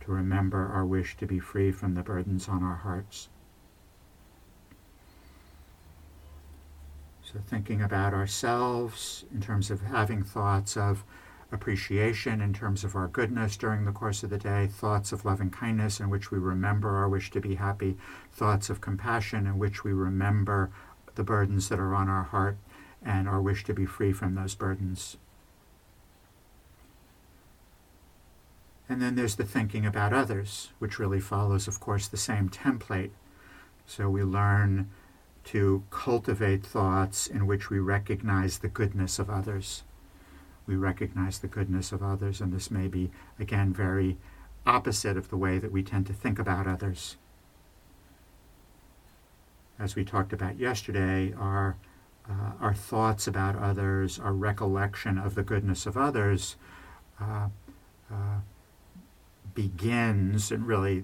to 0.01 0.11
remember 0.11 0.67
our 0.67 0.85
wish 0.85 1.15
to 1.17 1.27
be 1.27 1.39
free 1.39 1.71
from 1.71 1.93
the 1.93 2.01
burdens 2.01 2.47
on 2.47 2.63
our 2.63 2.77
hearts. 2.77 3.29
So 7.23 7.39
thinking 7.47 7.81
about 7.81 8.13
ourselves 8.13 9.25
in 9.33 9.41
terms 9.41 9.71
of 9.71 9.81
having 9.81 10.23
thoughts 10.23 10.75
of 10.75 11.05
appreciation 11.51 12.41
in 12.41 12.53
terms 12.53 12.83
of 12.83 12.95
our 12.95 13.07
goodness 13.07 13.57
during 13.57 13.85
the 13.85 13.91
course 13.91 14.23
of 14.23 14.29
the 14.29 14.37
day, 14.37 14.67
thoughts 14.67 15.11
of 15.11 15.25
loving 15.25 15.49
kindness 15.49 15.99
in 15.99 16.09
which 16.09 16.31
we 16.31 16.39
remember 16.39 16.97
our 16.97 17.09
wish 17.09 17.29
to 17.31 17.41
be 17.41 17.55
happy, 17.55 17.97
thoughts 18.31 18.69
of 18.69 18.81
compassion 18.81 19.45
in 19.45 19.59
which 19.59 19.83
we 19.83 19.93
remember 19.93 20.71
the 21.15 21.23
burdens 21.23 21.69
that 21.69 21.79
are 21.79 21.93
on 21.93 22.09
our 22.09 22.23
heart 22.23 22.57
and 23.03 23.27
our 23.27 23.41
wish 23.41 23.63
to 23.65 23.73
be 23.73 23.85
free 23.85 24.13
from 24.13 24.35
those 24.35 24.55
burdens. 24.55 25.17
And 28.87 29.01
then 29.01 29.15
there's 29.15 29.37
the 29.37 29.45
thinking 29.45 29.85
about 29.85 30.13
others, 30.13 30.69
which 30.79 30.99
really 30.99 31.19
follows, 31.19 31.67
of 31.67 31.79
course, 31.79 32.07
the 32.07 32.17
same 32.17 32.49
template. 32.49 33.11
So 33.85 34.09
we 34.09 34.23
learn 34.23 34.89
to 35.45 35.83
cultivate 35.89 36.65
thoughts 36.65 37.25
in 37.27 37.47
which 37.47 37.69
we 37.69 37.79
recognize 37.79 38.59
the 38.59 38.67
goodness 38.67 39.17
of 39.17 39.29
others 39.29 39.83
we 40.71 40.75
recognize 40.75 41.39
the 41.39 41.47
goodness 41.47 41.91
of 41.91 42.01
others, 42.01 42.39
and 42.39 42.53
this 42.53 42.71
may 42.71 42.87
be, 42.87 43.11
again, 43.39 43.73
very 43.73 44.17
opposite 44.65 45.17
of 45.17 45.29
the 45.29 45.37
way 45.37 45.57
that 45.57 45.71
we 45.71 45.83
tend 45.83 46.07
to 46.07 46.13
think 46.13 46.39
about 46.39 46.67
others. 46.67 47.17
As 49.81 49.95
we 49.95 50.05
talked 50.05 50.31
about 50.31 50.59
yesterday, 50.59 51.33
our, 51.33 51.75
uh, 52.29 52.51
our 52.59 52.73
thoughts 52.73 53.25
about 53.25 53.55
others, 53.55 54.19
our 54.19 54.31
recollection 54.31 55.17
of 55.17 55.33
the 55.33 55.41
goodness 55.41 55.87
of 55.87 55.97
others, 55.97 56.55
uh, 57.19 57.47
uh, 58.11 58.41
begins, 59.55 60.51
and 60.51 60.67
really, 60.67 61.03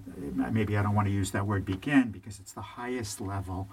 maybe 0.52 0.78
I 0.78 0.84
don't 0.84 0.94
want 0.94 1.08
to 1.08 1.14
use 1.14 1.32
that 1.32 1.48
word 1.48 1.66
begin 1.66 2.12
because 2.12 2.40
it's 2.40 2.54
the 2.54 2.62
highest 2.62 3.20
level, 3.20 3.68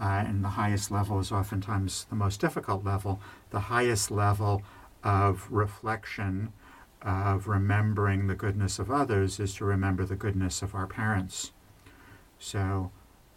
uh, 0.00 0.22
and 0.24 0.44
the 0.44 0.50
highest 0.50 0.88
level 0.88 1.18
is 1.18 1.32
oftentimes 1.32 2.06
the 2.08 2.14
most 2.14 2.40
difficult 2.40 2.84
level. 2.84 3.18
The 3.50 3.60
highest 3.60 4.12
level 4.12 4.62
of 5.02 5.48
reflection, 5.50 6.52
of 7.02 7.48
remembering 7.48 8.28
the 8.28 8.36
goodness 8.36 8.78
of 8.78 8.88
others, 8.88 9.40
is 9.40 9.56
to 9.56 9.64
remember 9.64 10.04
the 10.04 10.14
goodness 10.14 10.62
of 10.62 10.76
our 10.76 10.86
parents. 10.86 11.50
So, 12.38 12.92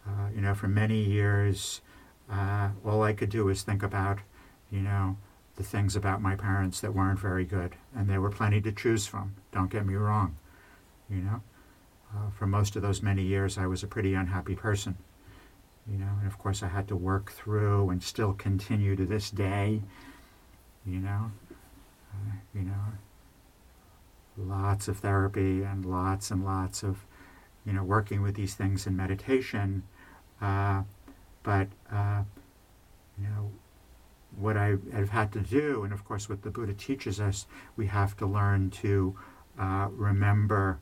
uh, 0.08 0.28
you 0.34 0.40
know, 0.40 0.54
for 0.54 0.68
many 0.68 1.02
years, 1.02 1.82
uh, 2.30 2.70
all 2.84 3.02
I 3.02 3.12
could 3.12 3.30
do 3.30 3.44
was 3.44 3.62
think 3.62 3.82
about, 3.82 4.18
you 4.70 4.80
know, 4.80 5.18
the 5.56 5.62
things 5.62 5.94
about 5.96 6.22
my 6.22 6.34
parents 6.34 6.80
that 6.80 6.94
weren't 6.94 7.18
very 7.18 7.44
good. 7.44 7.74
And 7.94 8.08
there 8.08 8.20
were 8.20 8.30
plenty 8.30 8.60
to 8.62 8.72
choose 8.72 9.06
from, 9.06 9.34
don't 9.52 9.70
get 9.70 9.86
me 9.86 9.94
wrong. 9.94 10.36
You 11.10 11.18
know, 11.18 11.42
uh, 12.14 12.30
for 12.30 12.46
most 12.46 12.76
of 12.76 12.82
those 12.82 13.02
many 13.02 13.22
years, 13.22 13.58
I 13.58 13.66
was 13.66 13.82
a 13.82 13.86
pretty 13.86 14.14
unhappy 14.14 14.54
person. 14.54 14.96
You 15.90 15.98
know, 15.98 16.10
and 16.18 16.26
of 16.26 16.38
course, 16.38 16.62
I 16.62 16.68
had 16.68 16.88
to 16.88 16.96
work 16.96 17.32
through 17.32 17.90
and 17.90 18.02
still 18.02 18.34
continue 18.34 18.94
to 18.96 19.06
this 19.06 19.30
day, 19.30 19.82
you 20.86 20.98
know, 20.98 21.32
you 22.54 22.62
know, 22.62 22.84
lots 24.36 24.88
of 24.88 24.98
therapy 24.98 25.62
and 25.62 25.84
lots 25.84 26.30
and 26.30 26.44
lots 26.44 26.82
of, 26.82 27.04
you 27.64 27.72
know, 27.72 27.82
working 27.82 28.22
with 28.22 28.34
these 28.34 28.54
things 28.54 28.86
in 28.86 28.96
meditation. 28.96 29.82
Uh, 30.40 30.82
but, 31.42 31.68
uh, 31.90 32.22
you 33.20 33.28
know, 33.28 33.50
what 34.36 34.56
I 34.56 34.76
have 34.92 35.10
had 35.10 35.32
to 35.32 35.40
do, 35.40 35.82
and 35.82 35.92
of 35.92 36.04
course 36.04 36.28
what 36.28 36.42
the 36.42 36.50
Buddha 36.50 36.74
teaches 36.74 37.20
us, 37.20 37.46
we 37.76 37.86
have 37.86 38.16
to 38.18 38.26
learn 38.26 38.70
to 38.70 39.16
uh, 39.58 39.88
remember 39.90 40.78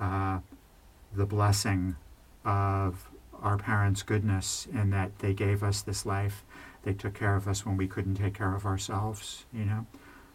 uh, 0.00 0.40
the 1.14 1.26
blessing 1.26 1.96
of 2.44 3.08
our 3.40 3.56
parents' 3.56 4.02
goodness 4.02 4.66
in 4.72 4.90
that 4.90 5.18
they 5.20 5.32
gave 5.32 5.62
us 5.62 5.82
this 5.82 6.04
life. 6.04 6.44
They 6.82 6.92
took 6.92 7.14
care 7.14 7.36
of 7.36 7.46
us 7.46 7.64
when 7.64 7.76
we 7.76 7.86
couldn't 7.86 8.16
take 8.16 8.34
care 8.34 8.54
of 8.54 8.64
ourselves, 8.66 9.44
you 9.52 9.64
know. 9.64 9.86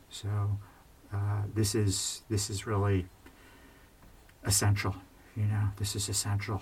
So 0.09 0.29
uh, 1.13 1.43
this 1.53 1.75
is 1.75 2.21
this 2.29 2.49
is 2.49 2.65
really 2.67 3.07
essential. 4.45 4.95
You 5.35 5.45
know, 5.45 5.69
this 5.77 5.95
is 5.95 6.09
essential. 6.09 6.61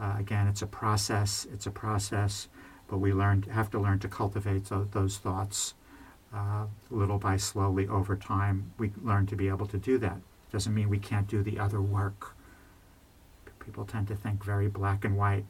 Uh, 0.00 0.16
again, 0.18 0.46
it's 0.48 0.62
a 0.62 0.66
process. 0.66 1.46
It's 1.52 1.66
a 1.66 1.70
process, 1.70 2.48
but 2.88 2.98
we 2.98 3.12
learn 3.12 3.42
have 3.42 3.70
to 3.70 3.78
learn 3.78 3.98
to 4.00 4.08
cultivate 4.08 4.66
th- 4.66 4.88
those 4.92 5.18
thoughts 5.18 5.74
uh, 6.34 6.66
little 6.90 7.18
by 7.18 7.36
slowly 7.36 7.86
over 7.86 8.16
time. 8.16 8.72
We 8.78 8.92
learn 9.02 9.26
to 9.26 9.36
be 9.36 9.48
able 9.48 9.66
to 9.66 9.78
do 9.78 9.98
that. 9.98 10.18
Doesn't 10.50 10.74
mean 10.74 10.88
we 10.88 10.98
can't 10.98 11.28
do 11.28 11.42
the 11.42 11.58
other 11.58 11.80
work. 11.80 12.34
People 13.60 13.84
tend 13.84 14.08
to 14.08 14.16
think 14.16 14.44
very 14.44 14.68
black 14.68 15.04
and 15.04 15.16
white. 15.16 15.44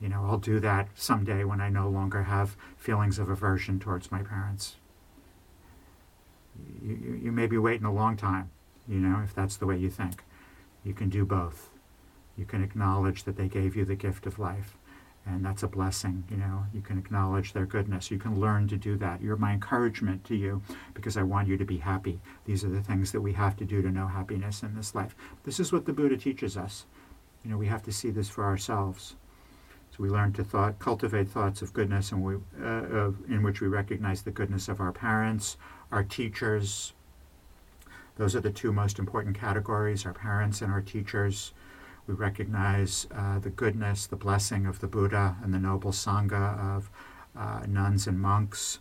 You 0.00 0.08
know, 0.08 0.24
I'll 0.24 0.38
do 0.38 0.60
that 0.60 0.88
someday 0.94 1.42
when 1.44 1.60
I 1.60 1.70
no 1.70 1.88
longer 1.88 2.24
have 2.24 2.56
feelings 2.76 3.18
of 3.18 3.28
aversion 3.28 3.80
towards 3.80 4.12
my 4.12 4.22
parents 4.22 4.76
you, 6.82 7.20
you 7.22 7.32
may 7.32 7.46
be 7.46 7.58
waiting 7.58 7.86
a 7.86 7.92
long 7.92 8.16
time, 8.16 8.50
you 8.88 8.98
know, 8.98 9.22
if 9.22 9.34
that's 9.34 9.56
the 9.56 9.66
way 9.66 9.76
you 9.76 9.90
think. 9.90 10.22
You 10.84 10.94
can 10.94 11.08
do 11.08 11.24
both. 11.24 11.70
You 12.36 12.44
can 12.44 12.62
acknowledge 12.62 13.24
that 13.24 13.36
they 13.36 13.48
gave 13.48 13.76
you 13.76 13.84
the 13.84 13.96
gift 13.96 14.26
of 14.26 14.38
life, 14.38 14.76
and 15.24 15.44
that's 15.44 15.62
a 15.62 15.68
blessing, 15.68 16.24
you 16.30 16.36
know. 16.36 16.66
You 16.72 16.82
can 16.82 16.98
acknowledge 16.98 17.52
their 17.52 17.66
goodness. 17.66 18.10
You 18.10 18.18
can 18.18 18.38
learn 18.38 18.68
to 18.68 18.76
do 18.76 18.96
that. 18.98 19.22
You're 19.22 19.36
my 19.36 19.52
encouragement 19.52 20.24
to 20.26 20.36
you 20.36 20.62
because 20.94 21.16
I 21.16 21.22
want 21.22 21.48
you 21.48 21.56
to 21.56 21.64
be 21.64 21.78
happy. 21.78 22.20
These 22.44 22.64
are 22.64 22.68
the 22.68 22.82
things 22.82 23.12
that 23.12 23.20
we 23.20 23.32
have 23.32 23.56
to 23.56 23.64
do 23.64 23.82
to 23.82 23.90
know 23.90 24.06
happiness 24.06 24.62
in 24.62 24.74
this 24.74 24.94
life. 24.94 25.16
This 25.44 25.58
is 25.58 25.72
what 25.72 25.86
the 25.86 25.92
Buddha 25.92 26.16
teaches 26.16 26.56
us. 26.56 26.84
You 27.42 27.50
know, 27.50 27.58
we 27.58 27.66
have 27.66 27.82
to 27.84 27.92
see 27.92 28.10
this 28.10 28.28
for 28.28 28.44
ourselves. 28.44 29.16
So 29.96 30.02
we 30.02 30.10
learn 30.10 30.32
to 30.34 30.44
thought, 30.44 30.78
cultivate 30.78 31.28
thoughts 31.28 31.62
of 31.62 31.72
goodness, 31.72 32.12
and 32.12 32.22
we, 32.22 32.34
uh, 32.62 33.12
in 33.28 33.42
which 33.42 33.62
we 33.62 33.68
recognize 33.68 34.22
the 34.22 34.30
goodness 34.30 34.68
of 34.68 34.80
our 34.80 34.92
parents, 34.92 35.56
our 35.90 36.02
teachers. 36.04 36.92
Those 38.16 38.36
are 38.36 38.40
the 38.40 38.50
two 38.50 38.72
most 38.72 38.98
important 38.98 39.38
categories 39.38 40.04
our 40.04 40.12
parents 40.12 40.60
and 40.60 40.70
our 40.70 40.82
teachers. 40.82 41.52
We 42.06 42.14
recognize 42.14 43.06
uh, 43.14 43.38
the 43.38 43.50
goodness, 43.50 44.06
the 44.06 44.16
blessing 44.16 44.66
of 44.66 44.80
the 44.80 44.86
Buddha 44.86 45.36
and 45.42 45.52
the 45.52 45.58
noble 45.58 45.92
Sangha 45.92 46.76
of 46.76 46.90
uh, 47.36 47.66
nuns 47.66 48.06
and 48.06 48.20
monks. 48.20 48.78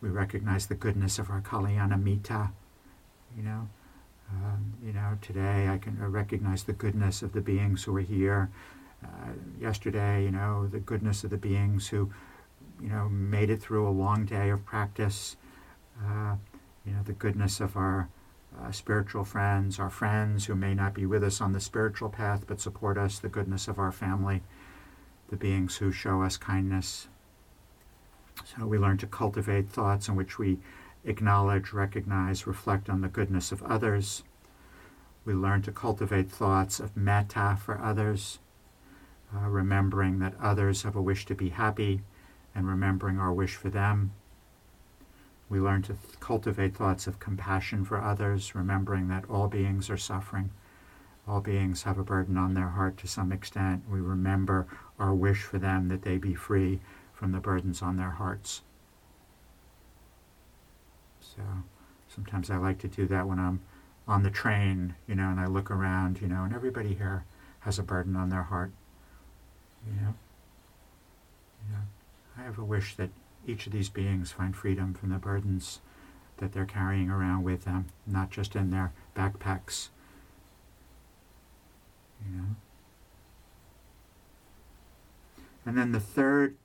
We 0.00 0.10
recognize 0.10 0.66
the 0.66 0.74
goodness 0.74 1.18
of 1.18 1.30
our 1.30 1.40
Kalyanamitta. 1.40 2.50
You 3.36 3.42
know, 3.42 3.68
um, 4.30 4.74
you 4.84 4.92
know, 4.92 5.18
today 5.20 5.68
I 5.68 5.78
can 5.78 5.98
recognize 6.10 6.64
the 6.64 6.72
goodness 6.72 7.22
of 7.22 7.32
the 7.32 7.40
beings 7.40 7.84
who 7.84 7.96
are 7.96 8.00
here. 8.00 8.50
Uh, 9.04 9.32
yesterday, 9.60 10.24
you 10.24 10.30
know, 10.30 10.66
the 10.66 10.80
goodness 10.80 11.24
of 11.24 11.30
the 11.30 11.36
beings 11.36 11.88
who, 11.88 12.10
you 12.80 12.88
know, 12.88 13.08
made 13.08 13.50
it 13.50 13.60
through 13.60 13.88
a 13.88 13.90
long 13.90 14.24
day 14.24 14.50
of 14.50 14.64
practice 14.64 15.36
uh, 16.04 16.36
you 16.84 16.92
know, 16.92 17.02
the 17.04 17.12
goodness 17.12 17.60
of 17.60 17.76
our 17.76 18.08
uh, 18.62 18.72
spiritual 18.72 19.24
friends, 19.24 19.78
our 19.78 19.90
friends 19.90 20.46
who 20.46 20.54
may 20.54 20.74
not 20.74 20.94
be 20.94 21.06
with 21.06 21.22
us 21.22 21.40
on 21.40 21.52
the 21.52 21.60
spiritual 21.60 22.08
path 22.08 22.44
but 22.46 22.60
support 22.60 22.96
us, 22.98 23.18
the 23.18 23.28
goodness 23.28 23.68
of 23.68 23.78
our 23.78 23.92
family, 23.92 24.42
the 25.28 25.36
beings 25.36 25.76
who 25.76 25.92
show 25.92 26.22
us 26.22 26.36
kindness. 26.36 27.08
So 28.44 28.66
we 28.66 28.78
learn 28.78 28.98
to 28.98 29.06
cultivate 29.06 29.68
thoughts 29.68 30.08
in 30.08 30.16
which 30.16 30.38
we 30.38 30.58
acknowledge, 31.04 31.72
recognize, 31.72 32.46
reflect 32.46 32.90
on 32.90 33.00
the 33.00 33.08
goodness 33.08 33.52
of 33.52 33.62
others. 33.62 34.22
We 35.24 35.34
learn 35.34 35.62
to 35.62 35.72
cultivate 35.72 36.30
thoughts 36.30 36.78
of 36.78 36.96
metta 36.96 37.58
for 37.60 37.80
others, 37.80 38.38
uh, 39.34 39.48
remembering 39.48 40.18
that 40.20 40.34
others 40.40 40.82
have 40.82 40.96
a 40.96 41.02
wish 41.02 41.26
to 41.26 41.34
be 41.34 41.50
happy 41.50 42.02
and 42.54 42.68
remembering 42.68 43.18
our 43.18 43.32
wish 43.32 43.54
for 43.54 43.70
them. 43.70 44.12
We 45.48 45.60
learn 45.60 45.82
to 45.82 45.94
th- 45.94 46.20
cultivate 46.20 46.74
thoughts 46.74 47.06
of 47.06 47.20
compassion 47.20 47.84
for 47.84 48.00
others, 48.00 48.54
remembering 48.54 49.08
that 49.08 49.28
all 49.30 49.48
beings 49.48 49.88
are 49.90 49.96
suffering. 49.96 50.50
All 51.28 51.40
beings 51.40 51.84
have 51.84 51.98
a 51.98 52.04
burden 52.04 52.36
on 52.36 52.54
their 52.54 52.68
heart 52.68 52.96
to 52.98 53.06
some 53.06 53.32
extent. 53.32 53.82
We 53.90 54.00
remember 54.00 54.66
our 54.98 55.14
wish 55.14 55.42
for 55.42 55.58
them 55.58 55.88
that 55.88 56.02
they 56.02 56.18
be 56.18 56.34
free 56.34 56.80
from 57.12 57.32
the 57.32 57.40
burdens 57.40 57.82
on 57.82 57.96
their 57.96 58.10
hearts. 58.10 58.62
So 61.20 61.42
sometimes 62.08 62.50
I 62.50 62.56
like 62.56 62.78
to 62.80 62.88
do 62.88 63.06
that 63.06 63.26
when 63.26 63.38
I'm 63.38 63.60
on 64.08 64.22
the 64.22 64.30
train, 64.30 64.94
you 65.06 65.14
know, 65.14 65.30
and 65.30 65.40
I 65.40 65.46
look 65.46 65.70
around, 65.70 66.20
you 66.20 66.28
know, 66.28 66.44
and 66.44 66.54
everybody 66.54 66.94
here 66.94 67.24
has 67.60 67.78
a 67.78 67.82
burden 67.82 68.14
on 68.14 68.28
their 68.30 68.44
heart. 68.44 68.70
You 69.86 70.00
know? 70.00 70.14
You 71.64 71.72
know, 71.76 71.82
I 72.38 72.42
have 72.42 72.58
a 72.58 72.64
wish 72.64 72.94
that 72.96 73.10
each 73.46 73.66
of 73.66 73.72
these 73.72 73.88
beings 73.88 74.32
find 74.32 74.54
freedom 74.54 74.94
from 74.94 75.10
the 75.10 75.18
burdens 75.18 75.80
that 76.38 76.52
they're 76.52 76.66
carrying 76.66 77.10
around 77.10 77.44
with 77.44 77.64
them, 77.64 77.86
not 78.06 78.30
just 78.30 78.54
in 78.54 78.70
their 78.70 78.92
backpacks. 79.16 79.88
You 82.24 82.36
know? 82.36 82.44
And 85.64 85.76
then 85.76 85.92
the 85.92 86.00
third 86.00 86.56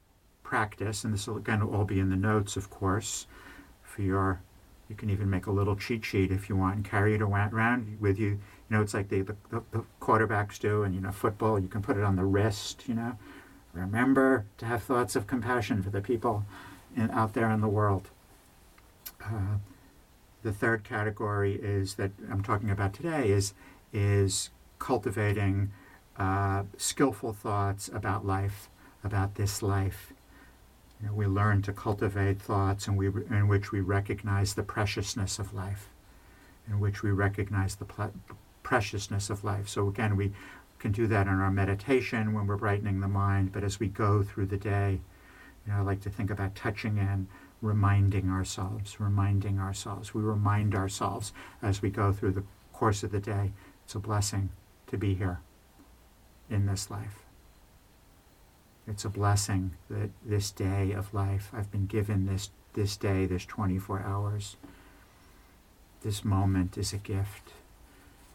practice, 0.43 1.03
and 1.03 1.13
this 1.13 1.27
will 1.27 1.37
again 1.37 1.61
all 1.61 1.85
be 1.85 1.99
in 1.99 2.09
the 2.09 2.15
notes, 2.15 2.57
of 2.57 2.69
course, 2.69 3.27
for 3.83 4.01
your 4.01 4.41
you 4.89 4.95
can 4.97 5.09
even 5.09 5.29
make 5.29 5.45
a 5.45 5.51
little 5.51 5.77
cheat 5.77 6.03
sheet 6.03 6.33
if 6.33 6.49
you 6.49 6.57
want 6.57 6.75
and 6.75 6.83
carry 6.83 7.15
it 7.15 7.21
around 7.21 7.97
with 8.01 8.19
you. 8.19 8.27
You 8.27 8.39
know, 8.69 8.81
it's 8.81 8.93
like 8.93 9.07
the, 9.07 9.21
the, 9.21 9.63
the 9.71 9.85
quarterbacks 10.01 10.59
do, 10.59 10.83
and 10.83 10.93
you 10.93 10.99
know, 10.99 11.13
football. 11.13 11.57
You 11.57 11.69
can 11.69 11.81
put 11.81 11.95
it 11.95 12.03
on 12.03 12.17
the 12.17 12.25
wrist. 12.25 12.83
You 12.87 12.95
know, 12.95 13.17
remember 13.71 14.45
to 14.57 14.65
have 14.65 14.83
thoughts 14.83 15.15
of 15.15 15.27
compassion 15.27 15.81
for 15.81 15.91
the 15.91 16.01
people 16.01 16.45
in, 16.95 17.09
out 17.11 17.33
there 17.33 17.49
in 17.49 17.61
the 17.61 17.67
world. 17.67 18.09
Uh, 19.23 19.57
the 20.43 20.51
third 20.51 20.83
category 20.83 21.55
is 21.55 21.95
that 21.95 22.11
I'm 22.29 22.43
talking 22.43 22.69
about 22.69 22.93
today 22.93 23.29
is 23.29 23.53
is 23.93 24.49
cultivating 24.79 25.71
uh, 26.17 26.63
skillful 26.77 27.33
thoughts 27.33 27.89
about 27.93 28.25
life, 28.25 28.69
about 29.03 29.35
this 29.35 29.61
life, 29.61 30.13
you 31.01 31.07
know, 31.07 31.13
we 31.13 31.25
learn 31.25 31.61
to 31.63 31.73
cultivate 31.73 32.39
thoughts 32.41 32.87
in, 32.87 32.95
we, 32.95 33.07
in 33.07 33.47
which 33.47 33.71
we 33.71 33.81
recognize 33.81 34.53
the 34.53 34.63
preciousness 34.63 35.39
of 35.39 35.53
life, 35.53 35.89
in 36.67 36.79
which 36.79 37.01
we 37.01 37.11
recognize 37.11 37.75
the 37.75 37.85
ple- 37.85 38.13
preciousness 38.61 39.29
of 39.29 39.43
life. 39.43 39.67
So, 39.67 39.87
again, 39.87 40.15
we 40.15 40.31
can 40.77 40.91
do 40.91 41.07
that 41.07 41.27
in 41.27 41.33
our 41.33 41.49
meditation 41.49 42.33
when 42.33 42.45
we're 42.45 42.57
brightening 42.57 42.99
the 42.99 43.07
mind, 43.07 43.51
but 43.51 43.63
as 43.63 43.79
we 43.79 43.87
go 43.87 44.21
through 44.21 44.47
the 44.47 44.57
day, 44.57 44.99
you 45.65 45.73
know, 45.73 45.79
I 45.79 45.81
like 45.81 46.01
to 46.01 46.09
think 46.09 46.31
about 46.31 46.55
touching 46.55 46.97
in, 46.97 47.27
reminding 47.61 48.29
ourselves, 48.29 48.99
reminding 48.99 49.59
ourselves. 49.59 50.13
We 50.13 50.21
remind 50.21 50.73
ourselves 50.73 51.33
as 51.61 51.81
we 51.81 51.89
go 51.89 52.11
through 52.11 52.31
the 52.31 52.43
course 52.73 53.03
of 53.03 53.11
the 53.11 53.19
day. 53.19 53.51
It's 53.85 53.95
a 53.95 53.99
blessing 53.99 54.49
to 54.87 54.97
be 54.97 55.13
here 55.13 55.39
in 56.49 56.65
this 56.65 56.89
life. 56.89 57.23
It's 58.87 59.05
a 59.05 59.09
blessing 59.09 59.71
that 59.89 60.09
this 60.25 60.51
day 60.51 60.91
of 60.91 61.13
life, 61.13 61.51
I've 61.53 61.71
been 61.71 61.85
given 61.85 62.25
this, 62.25 62.49
this 62.73 62.97
day, 62.97 63.25
this 63.25 63.45
24 63.45 64.01
hours. 64.01 64.57
This 66.01 66.25
moment 66.25 66.77
is 66.77 66.91
a 66.91 66.97
gift. 66.97 67.51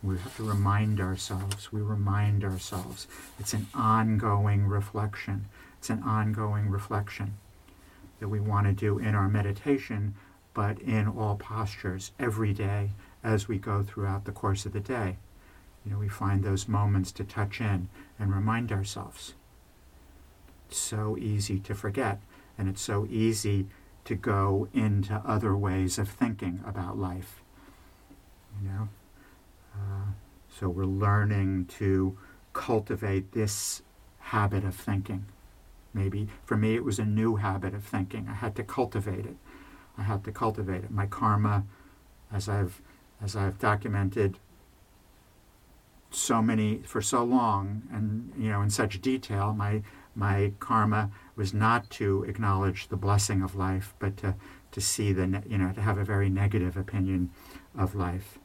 We 0.02 0.18
have 0.18 0.36
to 0.36 0.44
remind 0.44 1.00
ourselves, 1.00 1.72
we 1.72 1.80
remind 1.80 2.44
ourselves. 2.44 3.08
It's 3.40 3.54
an 3.54 3.66
ongoing 3.74 4.66
reflection. 4.66 5.46
It's 5.86 5.90
an 5.92 6.02
ongoing 6.02 6.68
reflection 6.68 7.36
that 8.18 8.26
we 8.26 8.40
want 8.40 8.66
to 8.66 8.72
do 8.72 8.98
in 8.98 9.14
our 9.14 9.28
meditation, 9.28 10.16
but 10.52 10.80
in 10.80 11.06
all 11.06 11.36
postures 11.36 12.10
every 12.18 12.52
day 12.52 12.90
as 13.22 13.46
we 13.46 13.58
go 13.58 13.84
throughout 13.84 14.24
the 14.24 14.32
course 14.32 14.66
of 14.66 14.72
the 14.72 14.80
day. 14.80 15.18
You 15.84 15.92
know, 15.92 15.98
we 16.00 16.08
find 16.08 16.42
those 16.42 16.66
moments 16.66 17.12
to 17.12 17.22
touch 17.22 17.60
in 17.60 17.88
and 18.18 18.34
remind 18.34 18.72
ourselves 18.72 19.34
It's 20.68 20.76
so 20.76 21.16
easy 21.18 21.60
to 21.60 21.72
forget, 21.72 22.20
and 22.58 22.68
it's 22.68 22.82
so 22.82 23.06
easy 23.08 23.68
to 24.06 24.16
go 24.16 24.66
into 24.74 25.22
other 25.24 25.56
ways 25.56 26.00
of 26.00 26.08
thinking 26.08 26.64
about 26.66 26.98
life. 26.98 27.42
You 28.60 28.68
know, 28.68 28.88
uh, 29.72 30.06
so 30.48 30.68
we're 30.68 30.84
learning 30.84 31.66
to 31.78 32.18
cultivate 32.54 33.30
this 33.30 33.82
habit 34.18 34.64
of 34.64 34.74
thinking. 34.74 35.26
Maybe 35.96 36.28
for 36.44 36.56
me, 36.56 36.74
it 36.74 36.84
was 36.84 36.98
a 36.98 37.04
new 37.04 37.36
habit 37.36 37.74
of 37.74 37.82
thinking. 37.84 38.28
I 38.28 38.34
had 38.34 38.54
to 38.56 38.62
cultivate 38.62 39.26
it. 39.26 39.36
I 39.98 40.02
had 40.02 40.22
to 40.24 40.32
cultivate 40.32 40.84
it. 40.84 40.90
My 40.90 41.06
karma, 41.06 41.64
as 42.32 42.48
I've 42.48 42.80
as 43.22 43.34
I've 43.34 43.58
documented 43.58 44.38
so 46.10 46.42
many 46.42 46.82
for 46.84 47.02
so 47.02 47.24
long 47.24 47.82
and 47.92 48.32
you 48.38 48.50
know 48.50 48.62
in 48.62 48.70
such 48.70 49.00
detail 49.00 49.52
my 49.52 49.82
my 50.16 50.52
karma 50.58 51.10
was 51.36 51.52
not 51.52 51.90
to 51.90 52.24
acknowledge 52.24 52.88
the 52.88 52.96
blessing 52.96 53.42
of 53.42 53.54
life, 53.54 53.94
but 53.98 54.16
to, 54.16 54.34
to 54.72 54.80
see 54.80 55.12
the, 55.12 55.42
you 55.46 55.58
know, 55.58 55.72
to 55.72 55.82
have 55.82 55.98
a 55.98 56.04
very 56.04 56.30
negative 56.30 56.76
opinion 56.76 57.30
of 57.76 57.94
life. 57.94 58.38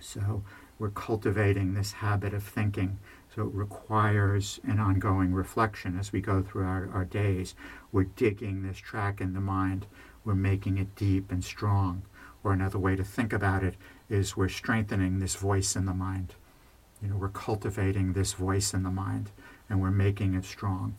So 0.00 0.44
we're 0.78 0.90
cultivating 0.90 1.74
this 1.74 1.92
habit 1.92 2.32
of 2.32 2.44
thinking. 2.44 3.00
So 3.38 3.44
it 3.44 3.54
requires 3.54 4.58
an 4.64 4.80
ongoing 4.80 5.32
reflection 5.32 5.96
as 5.96 6.12
we 6.12 6.20
go 6.20 6.42
through 6.42 6.64
our, 6.64 6.90
our 6.92 7.04
days. 7.04 7.54
We're 7.92 8.02
digging 8.02 8.62
this 8.62 8.78
track 8.78 9.20
in 9.20 9.32
the 9.32 9.40
mind. 9.40 9.86
We're 10.24 10.34
making 10.34 10.76
it 10.76 10.96
deep 10.96 11.30
and 11.30 11.44
strong. 11.44 12.02
Or 12.42 12.52
another 12.52 12.80
way 12.80 12.96
to 12.96 13.04
think 13.04 13.32
about 13.32 13.62
it 13.62 13.76
is 14.08 14.36
we're 14.36 14.48
strengthening 14.48 15.20
this 15.20 15.36
voice 15.36 15.76
in 15.76 15.84
the 15.86 15.94
mind. 15.94 16.34
You 17.00 17.10
know, 17.10 17.16
we're 17.16 17.28
cultivating 17.28 18.12
this 18.12 18.32
voice 18.32 18.74
in 18.74 18.82
the 18.82 18.90
mind 18.90 19.30
and 19.70 19.80
we're 19.80 19.92
making 19.92 20.34
it 20.34 20.44
strong. 20.44 20.96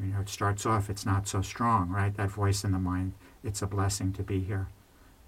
You 0.00 0.14
know, 0.14 0.20
it 0.20 0.30
starts 0.30 0.64
off, 0.64 0.88
it's 0.88 1.04
not 1.04 1.28
so 1.28 1.42
strong, 1.42 1.90
right? 1.90 2.16
That 2.16 2.30
voice 2.30 2.64
in 2.64 2.72
the 2.72 2.78
mind, 2.78 3.12
it's 3.44 3.60
a 3.60 3.66
blessing 3.66 4.14
to 4.14 4.22
be 4.22 4.40
here. 4.40 4.68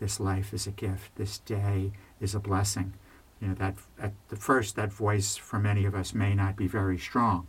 This 0.01 0.19
life 0.19 0.55
is 0.55 0.67
a 0.67 0.71
gift. 0.71 1.17
This 1.17 1.37
day 1.37 1.93
is 2.23 2.35
a 2.35 2.41
blessing. 2.41 2.95
You 3.41 3.49
know, 3.49 3.55
that 3.55 3.77
at 4.01 4.13
the 4.29 4.37
first, 4.37 4.77
that 4.77 4.93
voice 4.93 5.37
for 5.37 5.59
many 5.59 5.85
of 5.85 5.95
us 5.95 6.13
may 6.15 6.35
not 6.35 6.57
be 6.57 6.67
very 6.67 6.99
strong. 6.99 7.47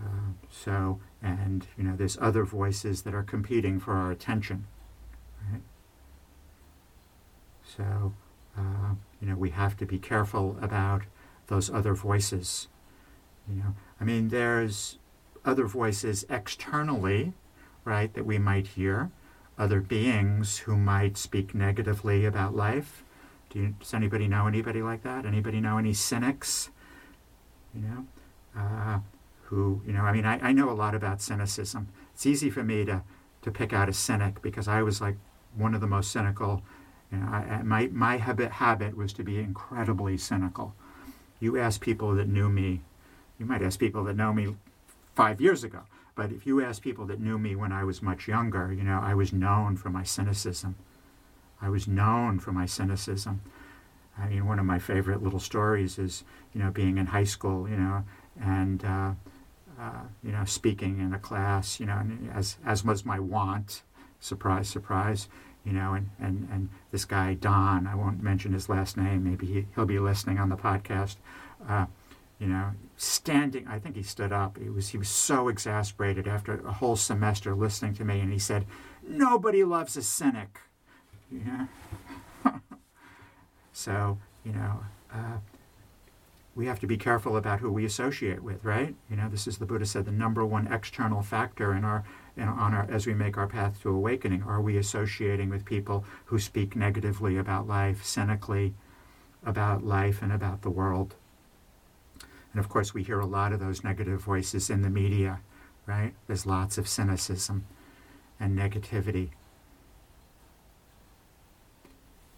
Uh, 0.00 0.32
so, 0.50 1.00
and, 1.22 1.66
you 1.76 1.84
know, 1.84 1.94
there's 1.94 2.18
other 2.20 2.44
voices 2.44 3.02
that 3.02 3.14
are 3.14 3.22
competing 3.22 3.78
for 3.78 3.94
our 3.94 4.10
attention, 4.10 4.66
right? 5.50 5.62
So, 7.64 8.14
uh, 8.58 8.94
you 9.20 9.28
know, 9.28 9.36
we 9.36 9.50
have 9.50 9.76
to 9.76 9.86
be 9.86 9.98
careful 9.98 10.56
about 10.60 11.02
those 11.46 11.70
other 11.70 11.94
voices 11.94 12.66
you 13.48 13.56
know, 13.56 13.74
I 14.00 14.04
mean, 14.04 14.28
there's 14.28 14.98
other 15.44 15.66
voices 15.66 16.24
externally, 16.28 17.32
right, 17.84 18.12
that 18.14 18.26
we 18.26 18.38
might 18.38 18.68
hear, 18.68 19.10
other 19.58 19.80
beings 19.80 20.58
who 20.58 20.76
might 20.76 21.16
speak 21.16 21.54
negatively 21.54 22.24
about 22.24 22.54
life. 22.54 23.04
Do 23.52 23.58
you, 23.58 23.74
does 23.78 23.94
anybody 23.94 24.28
know 24.28 24.46
anybody 24.46 24.82
like 24.82 25.02
that? 25.02 25.26
Anybody 25.26 25.60
know 25.60 25.78
any 25.78 25.92
cynics? 25.92 26.70
You 27.74 27.82
know, 27.82 28.06
uh, 28.56 28.98
who 29.44 29.82
you 29.86 29.92
know? 29.92 30.02
I 30.02 30.12
mean, 30.12 30.24
I, 30.24 30.38
I 30.48 30.52
know 30.52 30.70
a 30.70 30.72
lot 30.72 30.94
about 30.94 31.20
cynicism. 31.20 31.88
It's 32.14 32.26
easy 32.26 32.50
for 32.50 32.62
me 32.62 32.84
to 32.84 33.02
to 33.42 33.50
pick 33.50 33.72
out 33.72 33.88
a 33.88 33.92
cynic 33.92 34.40
because 34.42 34.68
I 34.68 34.82
was 34.82 35.00
like 35.00 35.16
one 35.54 35.74
of 35.74 35.80
the 35.80 35.86
most 35.86 36.10
cynical. 36.10 36.62
You 37.10 37.18
know, 37.18 37.26
I, 37.26 37.62
my 37.62 37.88
my 37.92 38.16
habit 38.16 38.52
habit 38.52 38.96
was 38.96 39.12
to 39.14 39.22
be 39.22 39.38
incredibly 39.38 40.16
cynical. 40.16 40.74
You 41.40 41.58
ask 41.58 41.80
people 41.80 42.14
that 42.14 42.28
knew 42.28 42.48
me 42.48 42.82
you 43.42 43.48
might 43.48 43.62
ask 43.62 43.80
people 43.80 44.04
that 44.04 44.14
know 44.16 44.32
me 44.32 44.54
five 45.16 45.40
years 45.40 45.64
ago, 45.64 45.80
but 46.14 46.30
if 46.30 46.46
you 46.46 46.64
ask 46.64 46.80
people 46.80 47.06
that 47.06 47.18
knew 47.18 47.38
me 47.38 47.56
when 47.56 47.72
I 47.72 47.82
was 47.82 48.00
much 48.00 48.28
younger, 48.28 48.72
you 48.72 48.84
know, 48.84 49.00
I 49.02 49.14
was 49.14 49.32
known 49.32 49.76
for 49.76 49.90
my 49.90 50.04
cynicism. 50.04 50.76
I 51.62 51.68
was 51.68 51.86
known 51.86 52.40
for 52.40 52.52
my 52.52 52.66
cynicism. 52.66 53.40
I 54.18 54.28
mean, 54.28 54.46
one 54.46 54.58
of 54.58 54.66
my 54.66 54.78
favorite 54.78 55.22
little 55.22 55.40
stories 55.40 55.98
is, 55.98 56.24
you 56.52 56.60
know, 56.60 56.70
being 56.70 56.98
in 56.98 57.06
high 57.06 57.24
school, 57.24 57.68
you 57.68 57.76
know, 57.76 58.04
and, 58.40 58.84
uh, 58.84 59.12
uh, 59.80 60.02
you 60.22 60.32
know, 60.32 60.44
speaking 60.44 61.00
in 61.00 61.14
a 61.14 61.18
class, 61.18 61.80
you 61.80 61.86
know, 61.86 62.02
as, 62.34 62.56
as 62.66 62.84
was 62.84 63.04
my 63.04 63.18
wont, 63.18 63.82
surprise, 64.20 64.68
surprise, 64.68 65.28
you 65.64 65.72
know, 65.72 65.94
and, 65.94 66.10
and, 66.20 66.48
and 66.52 66.68
this 66.90 67.04
guy, 67.04 67.34
Don, 67.34 67.86
I 67.86 67.94
won't 67.94 68.22
mention 68.22 68.52
his 68.52 68.68
last 68.68 68.96
name, 68.96 69.24
maybe 69.24 69.46
he, 69.46 69.66
he'll 69.74 69.86
be 69.86 69.98
listening 69.98 70.38
on 70.38 70.50
the 70.50 70.56
podcast, 70.56 71.16
uh, 71.68 71.86
you 72.38 72.48
know, 72.48 72.72
standing, 72.96 73.66
I 73.68 73.78
think 73.78 73.94
he 73.94 74.02
stood 74.02 74.32
up. 74.32 74.58
He 74.58 74.68
was, 74.68 74.88
he 74.88 74.98
was 74.98 75.08
so 75.08 75.48
exasperated 75.48 76.26
after 76.26 76.60
a 76.66 76.72
whole 76.72 76.96
semester 76.96 77.54
listening 77.54 77.94
to 77.94 78.04
me, 78.04 78.18
and 78.20 78.32
he 78.32 78.38
said, 78.38 78.66
Nobody 79.06 79.62
loves 79.62 79.96
a 79.96 80.02
cynic. 80.02 80.58
Know? 81.40 81.68
so, 83.72 84.18
you 84.44 84.52
know, 84.52 84.84
uh, 85.12 85.38
we 86.54 86.66
have 86.66 86.80
to 86.80 86.86
be 86.86 86.98
careful 86.98 87.36
about 87.36 87.60
who 87.60 87.72
we 87.72 87.84
associate 87.84 88.42
with, 88.42 88.64
right? 88.64 88.94
You 89.08 89.16
know, 89.16 89.28
this 89.28 89.46
is 89.46 89.58
the 89.58 89.64
Buddha 89.64 89.86
said 89.86 90.04
the 90.04 90.12
number 90.12 90.44
one 90.44 90.70
external 90.70 91.22
factor 91.22 91.74
in 91.74 91.84
our 91.84 92.04
in, 92.36 92.44
on 92.44 92.74
our 92.74 92.86
as 92.90 93.06
we 93.06 93.14
make 93.14 93.38
our 93.38 93.46
path 93.46 93.80
to 93.82 93.88
awakening. 93.88 94.42
Are 94.42 94.60
we 94.60 94.76
associating 94.76 95.48
with 95.48 95.64
people 95.64 96.04
who 96.26 96.38
speak 96.38 96.76
negatively 96.76 97.38
about 97.38 97.66
life, 97.66 98.04
cynically 98.04 98.74
about 99.44 99.84
life 99.84 100.20
and 100.20 100.30
about 100.30 100.62
the 100.62 100.70
world? 100.70 101.14
And 102.52 102.60
of 102.60 102.68
course, 102.68 102.92
we 102.92 103.02
hear 103.02 103.20
a 103.20 103.26
lot 103.26 103.52
of 103.52 103.60
those 103.60 103.82
negative 103.82 104.20
voices 104.20 104.68
in 104.68 104.82
the 104.82 104.90
media, 104.90 105.40
right? 105.86 106.12
There's 106.26 106.44
lots 106.44 106.76
of 106.76 106.86
cynicism 106.86 107.64
and 108.38 108.58
negativity. 108.58 109.30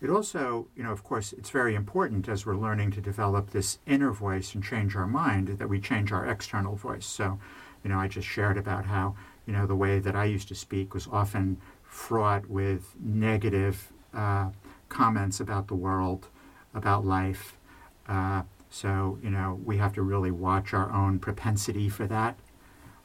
It 0.04 0.10
also, 0.10 0.68
you 0.76 0.82
know, 0.82 0.92
of 0.92 1.02
course, 1.02 1.32
it's 1.32 1.48
very 1.48 1.74
important 1.74 2.28
as 2.28 2.44
we're 2.44 2.58
learning 2.58 2.90
to 2.90 3.00
develop 3.00 3.48
this 3.48 3.78
inner 3.86 4.12
voice 4.12 4.54
and 4.54 4.62
change 4.62 4.94
our 4.94 5.06
mind 5.06 5.48
that 5.48 5.66
we 5.66 5.80
change 5.80 6.12
our 6.12 6.26
external 6.26 6.76
voice. 6.76 7.06
So, 7.06 7.38
you 7.82 7.88
know, 7.88 7.98
I 7.98 8.06
just 8.06 8.28
shared 8.28 8.58
about 8.58 8.84
how, 8.84 9.16
you 9.46 9.54
know, 9.54 9.66
the 9.66 9.74
way 9.74 10.00
that 10.00 10.14
I 10.14 10.26
used 10.26 10.48
to 10.48 10.54
speak 10.54 10.92
was 10.92 11.08
often 11.10 11.56
fraught 11.84 12.50
with 12.50 12.94
negative 13.00 13.94
uh, 14.12 14.50
comments 14.90 15.40
about 15.40 15.68
the 15.68 15.74
world, 15.74 16.28
about 16.74 17.06
life. 17.06 17.56
Uh, 18.06 18.42
so, 18.68 19.18
you 19.22 19.30
know, 19.30 19.58
we 19.64 19.78
have 19.78 19.94
to 19.94 20.02
really 20.02 20.30
watch 20.30 20.74
our 20.74 20.92
own 20.92 21.18
propensity 21.18 21.88
for 21.88 22.06
that, 22.08 22.38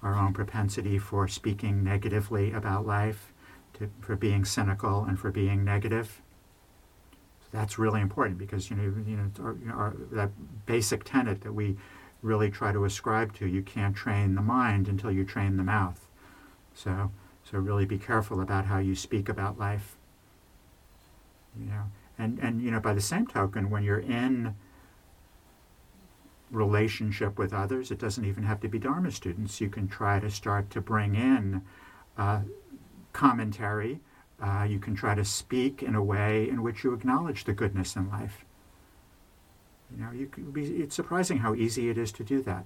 our 0.04 0.18
own 0.18 0.34
propensity 0.34 0.98
for 0.98 1.30
speaking 1.30 1.82
negatively 1.82 2.52
about 2.52 2.86
life, 2.86 3.32
to, 3.76 3.90
for 4.02 4.18
being 4.18 4.44
cynical 4.44 5.06
and 5.06 5.18
for 5.18 5.32
being 5.32 5.64
negative 5.64 6.22
that's 7.52 7.80
really 7.80 8.02
important 8.02 8.38
because 8.38 8.70
you 8.70 8.76
know 8.76 8.84
you 8.84 9.18
know, 9.18 9.30
our, 9.44 9.54
you 9.54 9.66
know 9.66 9.74
our, 9.74 9.96
that 10.12 10.32
basic 10.66 11.04
tenet 11.04 11.42
that 11.42 11.54
we 11.54 11.78
really 12.22 12.50
try 12.50 12.72
to 12.72 12.86
ascribe 12.86 13.34
to 13.34 13.48
you 13.48 13.62
can't 13.62 13.96
train 13.96 14.36
the 14.36 14.42
mind 14.42 14.88
until 14.88 15.12
you 15.12 15.24
train 15.24 15.58
the 15.58 15.64
mouth. 15.64 16.08
So 16.74 17.12
so 17.44 17.58
really 17.58 17.86
be 17.86 17.98
careful 17.98 18.42
about 18.42 18.66
how 18.66 18.80
you 18.80 18.96
speak 18.96 19.30
about 19.30 19.58
life. 19.58 19.96
You 21.60 21.66
know 21.66 21.84
and 22.20 22.38
and 22.40 22.62
you 22.62 22.70
know 22.70 22.80
by 22.80 22.94
the 22.94 23.02
same 23.02 23.26
token 23.26 23.70
when 23.70 23.84
you're 23.84 24.00
in 24.00 24.54
relationship 26.52 27.38
with 27.38 27.54
others 27.54 27.92
it 27.92 28.00
doesn't 28.00 28.26
even 28.26 28.44
have 28.44 28.60
to 28.60 28.68
be 28.68 28.78
dharma 28.78 29.12
students. 29.12 29.60
You 29.62 29.70
can 29.70 29.88
try 29.88 30.20
to 30.20 30.30
start 30.30 30.70
to 30.72 30.82
bring 30.82 31.16
in 31.16 31.64
uh, 32.18 32.42
commentary 33.14 34.02
uh, 34.42 34.66
you 34.68 34.80
can 34.80 34.96
try 34.96 35.16
to 35.16 35.26
speak 35.26 35.84
in 35.84 35.96
a 35.96 36.04
way 36.04 36.48
in 36.48 36.62
which 36.62 36.84
you 36.84 36.94
acknowledge 36.94 37.44
the 37.44 37.54
goodness 37.54 37.96
in 37.96 38.10
life. 38.10 38.46
You 39.92 40.04
know, 40.04 40.12
you 40.12 40.28
can 40.28 40.52
be, 40.52 40.66
it's 40.66 40.96
surprising 40.96 41.40
how 41.40 41.56
easy 41.56 41.90
it 41.90 41.98
is 41.98 42.12
to 42.14 42.24
do 42.24 42.42
that. 42.44 42.66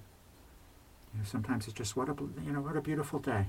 You 1.12 1.20
know, 1.20 1.24
sometimes 1.24 1.66
it's 1.66 1.74
just 1.76 1.96
what 1.96 2.08
a 2.08 2.16
you 2.44 2.52
know 2.52 2.60
what 2.60 2.76
a 2.76 2.80
beautiful 2.80 3.18
day. 3.18 3.46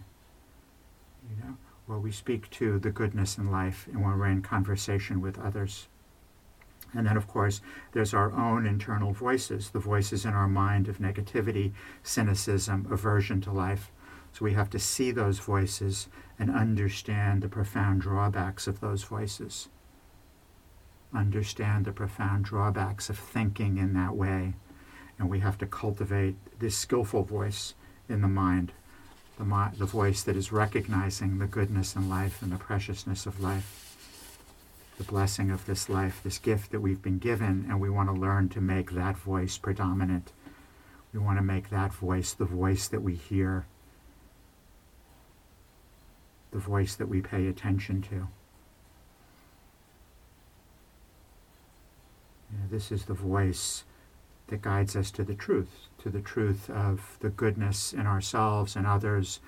You 1.29 1.43
know, 1.43 1.57
where 1.87 1.99
we 1.99 2.11
speak 2.11 2.49
to 2.51 2.79
the 2.79 2.91
goodness 2.91 3.37
in 3.37 3.51
life 3.51 3.87
and 3.91 4.03
when 4.03 4.17
we're 4.17 4.27
in 4.27 4.41
conversation 4.41 5.21
with 5.21 5.39
others. 5.39 5.87
And 6.93 7.05
then, 7.05 7.17
of 7.17 7.27
course, 7.27 7.61
there's 7.91 8.13
our 8.13 8.31
own 8.31 8.65
internal 8.65 9.11
voices, 9.11 9.69
the 9.71 9.79
voices 9.79 10.23
in 10.23 10.33
our 10.33 10.47
mind 10.47 10.87
of 10.87 10.99
negativity, 10.99 11.73
cynicism, 12.03 12.87
aversion 12.89 13.41
to 13.41 13.51
life. 13.51 13.91
So 14.35 14.43
we 14.43 14.51
have 14.51 14.69
to 14.71 14.79
see 14.79 15.11
those 15.11 15.39
voices 15.39 16.09
and 16.37 16.51
understand 16.51 17.41
the 17.41 17.47
profound 17.47 18.01
drawbacks 18.01 18.67
of 18.67 18.81
those 18.81 19.05
voices. 19.05 19.69
Understand 21.13 21.85
the 21.85 21.93
profound 21.93 22.43
drawbacks 22.43 23.09
of 23.09 23.17
thinking 23.17 23.77
in 23.77 23.93
that 23.93 24.13
way. 24.13 24.55
And 25.17 25.29
we 25.29 25.39
have 25.39 25.57
to 25.59 25.65
cultivate 25.65 26.35
this 26.59 26.77
skillful 26.77 27.23
voice 27.23 27.75
in 28.09 28.19
the 28.19 28.27
mind, 28.27 28.73
the, 29.37 29.45
mi- 29.45 29.77
the 29.77 29.85
voice 29.85 30.21
that 30.23 30.35
is 30.35 30.51
recognizing 30.51 31.37
the 31.37 31.47
goodness 31.47 31.95
in 31.95 32.09
life 32.09 32.41
and 32.41 32.51
the 32.51 32.57
preciousness 32.57 33.25
of 33.25 33.39
life, 33.39 33.95
the 34.97 35.05
blessing 35.05 35.49
of 35.49 35.65
this 35.65 35.87
life, 35.87 36.19
this 36.21 36.39
gift 36.39 36.71
that 36.71 36.81
we've 36.81 37.01
been 37.01 37.19
given, 37.19 37.67
and 37.69 37.79
we 37.79 37.89
want 37.89 38.09
to 38.09 38.13
learn 38.13 38.49
to 38.49 38.59
make 38.59 38.91
that 38.91 39.17
voice 39.17 39.57
predominant. 39.57 40.33
We 41.13 41.21
want 41.21 41.37
to 41.37 41.41
make 41.41 41.69
that 41.69 41.93
voice 41.93 42.33
the 42.33 42.43
voice 42.43 42.89
that 42.89 43.01
we 43.01 43.15
hear 43.15 43.65
the 46.55 46.61
voice 46.61 46.95
that 46.95 47.09
we 47.09 47.19
pay 47.19 47.47
attention 47.47 48.01
to. 48.01 48.29
This 52.71 52.93
is 52.93 53.03
the 53.03 53.13
voice 53.13 53.83
that 54.47 54.61
guides 54.61 54.95
us 54.95 55.11
to 55.11 55.25
the 55.25 55.35
truth, 55.35 55.89
to 55.97 56.09
the 56.09 56.21
truth 56.21 56.69
of 56.69 57.17
the 57.19 57.29
goodness 57.29 57.91
in 57.91 58.07
ourselves 58.07 58.77
and 58.77 58.87
others 58.87 59.41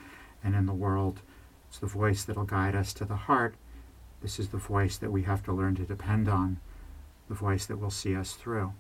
and 0.44 0.54
in 0.54 0.66
the 0.66 0.74
world. 0.74 1.22
It's 1.70 1.80
the 1.80 1.88
voice 1.88 2.26
that'll 2.26 2.44
guide 2.44 2.76
us 2.76 2.92
to 2.96 3.06
the 3.06 3.16
heart. 3.16 3.56
This 4.22 4.38
is 4.38 4.50
the 4.50 4.58
voice 4.58 4.98
that 4.98 5.12
we 5.14 5.24
have 5.24 5.42
to 5.44 5.54
learn 5.54 5.76
to 5.76 5.84
depend 5.84 6.28
on, 6.28 6.60
the 7.30 7.36
voice 7.36 7.66
that 7.68 7.80
will 7.80 7.90
see 7.90 8.18
us 8.18 8.34
through. 8.34 8.74